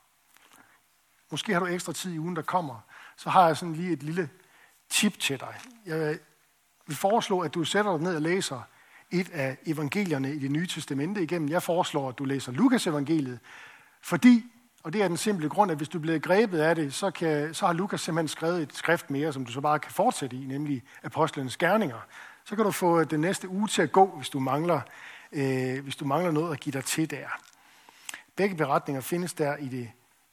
Måske 1.31 1.53
har 1.53 1.61
du 1.61 1.67
ekstra 1.67 1.93
tid 1.93 2.13
i 2.13 2.19
ugen, 2.19 2.37
der 2.37 2.43
kommer. 2.43 2.81
Så 3.17 3.31
har 3.31 3.47
jeg 3.47 3.57
sådan 3.57 3.75
lige 3.75 3.93
et 3.93 4.03
lille 4.03 4.29
tip 4.89 5.19
til 5.19 5.41
dig. 5.41 5.55
Jeg 5.87 6.19
vil 6.87 6.97
foreslå, 6.97 7.41
at 7.41 7.55
du 7.55 7.65
sætter 7.65 7.93
dig 7.93 8.03
ned 8.03 8.15
og 8.17 8.23
læser 8.23 8.61
et 9.11 9.31
af 9.33 9.57
evangelierne 9.67 10.35
i 10.35 10.39
det 10.39 10.51
nye 10.51 10.67
testamente 10.67 11.23
igennem. 11.23 11.49
Jeg 11.49 11.63
foreslår, 11.63 12.09
at 12.09 12.19
du 12.19 12.25
læser 12.25 12.53
Lukas 12.53 12.87
evangeliet, 12.87 13.39
fordi, 14.03 14.45
og 14.83 14.93
det 14.93 15.03
er 15.03 15.09
den 15.09 15.17
simple 15.17 15.49
grund, 15.49 15.71
at 15.71 15.77
hvis 15.77 15.89
du 15.89 15.99
bliver 15.99 16.19
grebet 16.19 16.59
af 16.59 16.75
det, 16.75 16.95
så, 16.95 17.11
kan, 17.11 17.55
så 17.55 17.67
har 17.67 17.73
Lukas 17.73 18.01
simpelthen 18.01 18.29
skrevet 18.29 18.63
et 18.63 18.75
skrift 18.75 19.11
mere, 19.11 19.33
som 19.33 19.45
du 19.45 19.53
så 19.53 19.61
bare 19.61 19.79
kan 19.79 19.93
fortsætte 19.93 20.37
i, 20.37 20.45
nemlig 20.47 20.83
Apostlenes 21.03 21.57
Gerninger. 21.57 22.01
Så 22.45 22.57
kan 22.57 22.65
du 22.65 22.71
få 22.71 23.05
den 23.05 23.21
næste 23.21 23.49
uge 23.49 23.69
til 23.69 23.83
at 23.83 23.93
gå, 23.93 24.07
hvis 24.07 24.29
du 24.29 24.41
mangler, 24.41 24.81
øh, 25.33 25.83
hvis 25.83 25.97
du 25.97 26.05
mangler 26.05 26.31
noget 26.31 26.53
at 26.53 26.61
give 26.61 26.73
dig 26.73 26.85
til 26.85 27.11
der. 27.11 27.27
Begge 28.37 28.57
beretninger 28.57 29.01
findes 29.01 29.33
der 29.33 29.57
i 29.57 29.69
det 29.69 29.91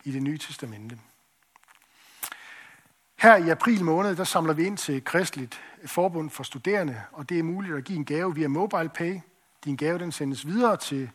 i 0.08 0.12
det 0.12 0.24
nye 0.24 0.38
testamente. 0.38 1.00
Her 3.16 3.36
i 3.36 3.50
april 3.50 3.84
måned, 3.84 4.16
der 4.16 4.24
samler 4.24 4.54
vi 4.54 4.66
ind 4.66 4.78
til 4.78 5.04
Kristeligt 5.04 5.62
Forbund 5.86 6.30
for 6.30 6.44
Studerende, 6.44 7.04
og 7.12 7.30
det 7.30 7.40
er 7.40 7.44
muligt 7.44 7.76
at 7.76 7.84
give 7.84 7.98
en 7.98 8.06
gave 8.06 8.36
via 8.36 8.48
MobilePay. 8.48 9.20
Din 9.66 9.76
gave 9.76 10.00
den 10.00 10.12
sendes 10.12 10.46
videre 10.48 10.78
til 10.78 11.12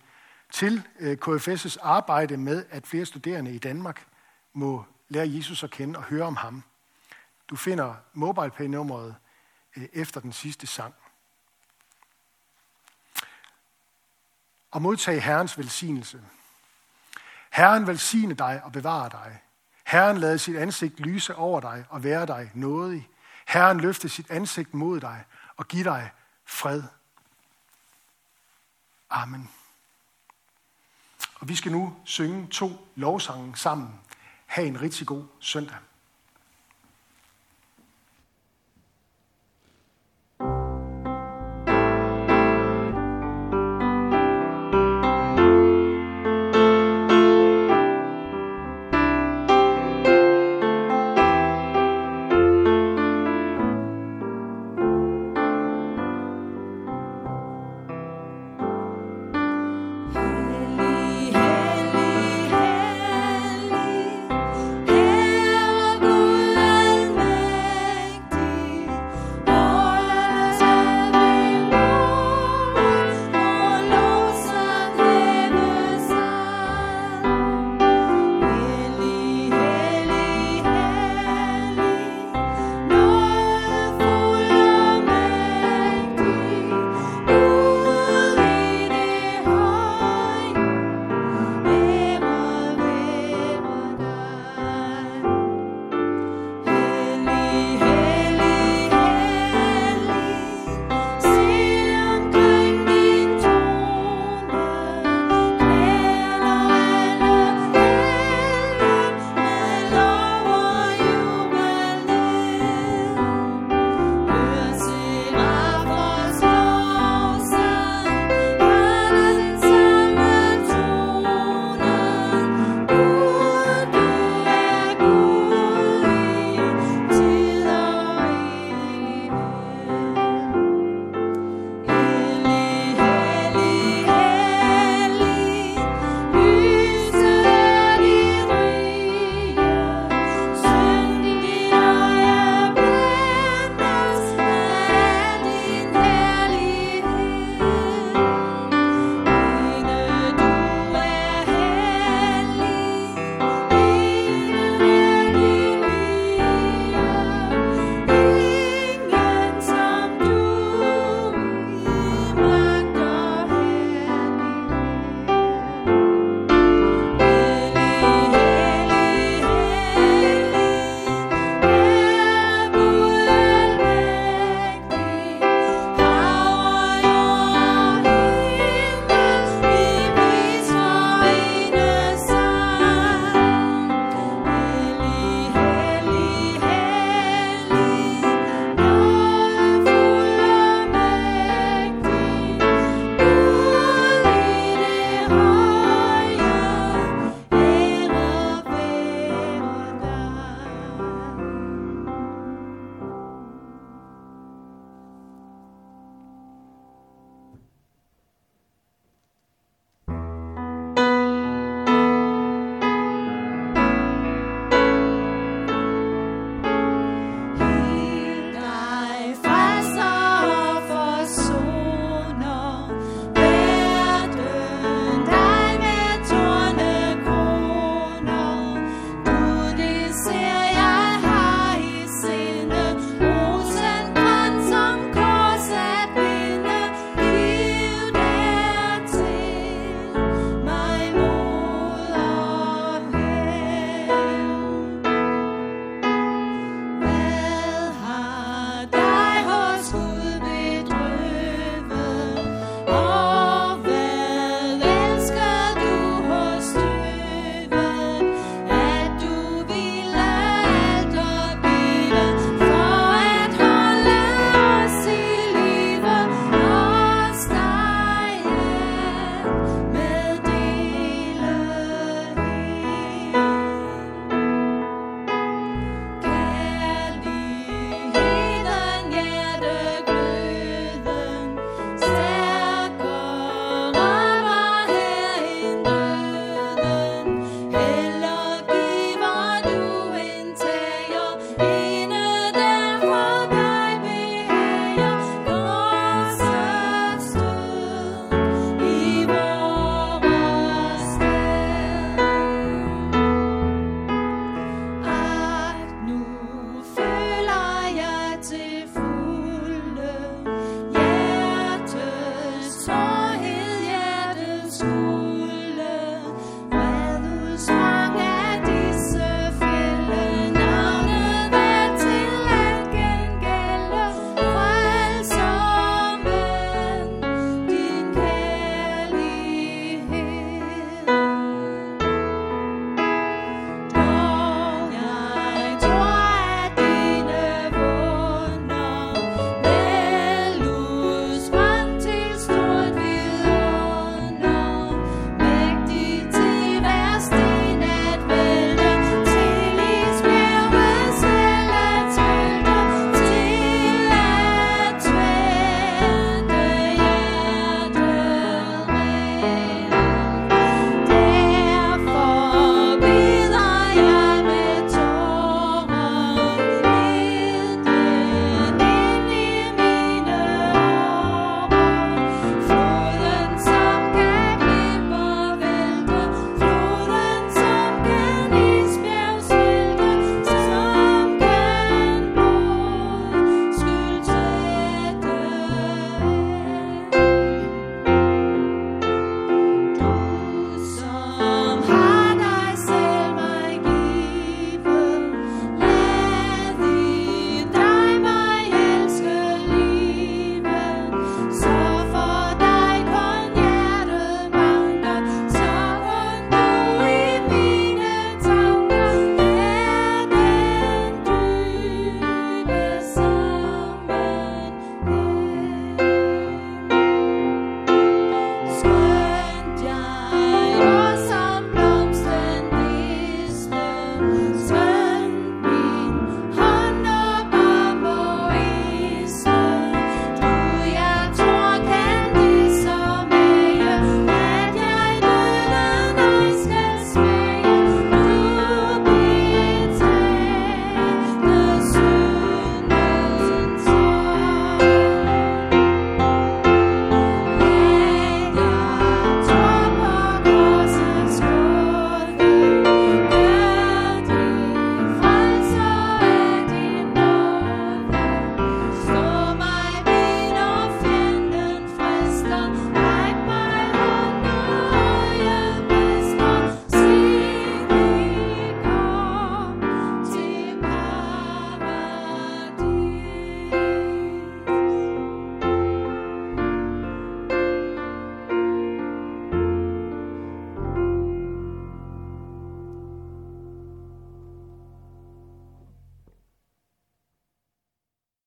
til 0.52 0.82
øh, 1.00 1.18
KFS' 1.26 1.76
arbejde 1.82 2.36
med, 2.36 2.64
at 2.70 2.86
flere 2.86 3.06
studerende 3.06 3.54
i 3.54 3.58
Danmark 3.58 4.06
må 4.52 4.84
lære 5.08 5.30
Jesus 5.30 5.64
at 5.64 5.70
kende 5.70 5.98
og 5.98 6.04
høre 6.04 6.26
om 6.26 6.36
ham. 6.36 6.62
Du 7.48 7.56
finder 7.56 7.94
MobilePay-nummeret 8.12 9.14
øh, 9.76 9.84
efter 9.92 10.20
den 10.20 10.32
sidste 10.32 10.66
sang. 10.66 10.94
Og 14.70 14.82
modtag 14.82 15.22
Herrens 15.22 15.58
velsignelse. 15.58 16.20
Herren 17.52 17.86
velsigne 17.86 18.34
dig 18.34 18.60
og 18.64 18.72
bevare 18.72 19.08
dig. 19.08 19.42
Herren 19.86 20.18
lade 20.18 20.38
sit 20.38 20.56
ansigt 20.56 21.00
lyse 21.00 21.34
over 21.34 21.60
dig 21.60 21.84
og 21.88 22.04
være 22.04 22.26
dig 22.26 22.50
nådig. 22.54 23.08
Herren 23.46 23.80
løfte 23.80 24.08
sit 24.08 24.30
ansigt 24.30 24.74
mod 24.74 25.00
dig 25.00 25.24
og 25.56 25.68
give 25.68 25.84
dig 25.84 26.10
fred. 26.44 26.82
Amen. 29.10 29.50
Og 31.34 31.48
vi 31.48 31.56
skal 31.56 31.72
nu 31.72 31.96
synge 32.04 32.46
to 32.46 32.88
lovsange 32.94 33.56
sammen. 33.56 34.00
Ha' 34.46 34.62
en 34.62 34.80
rigtig 34.80 35.06
god 35.06 35.24
søndag. 35.40 35.76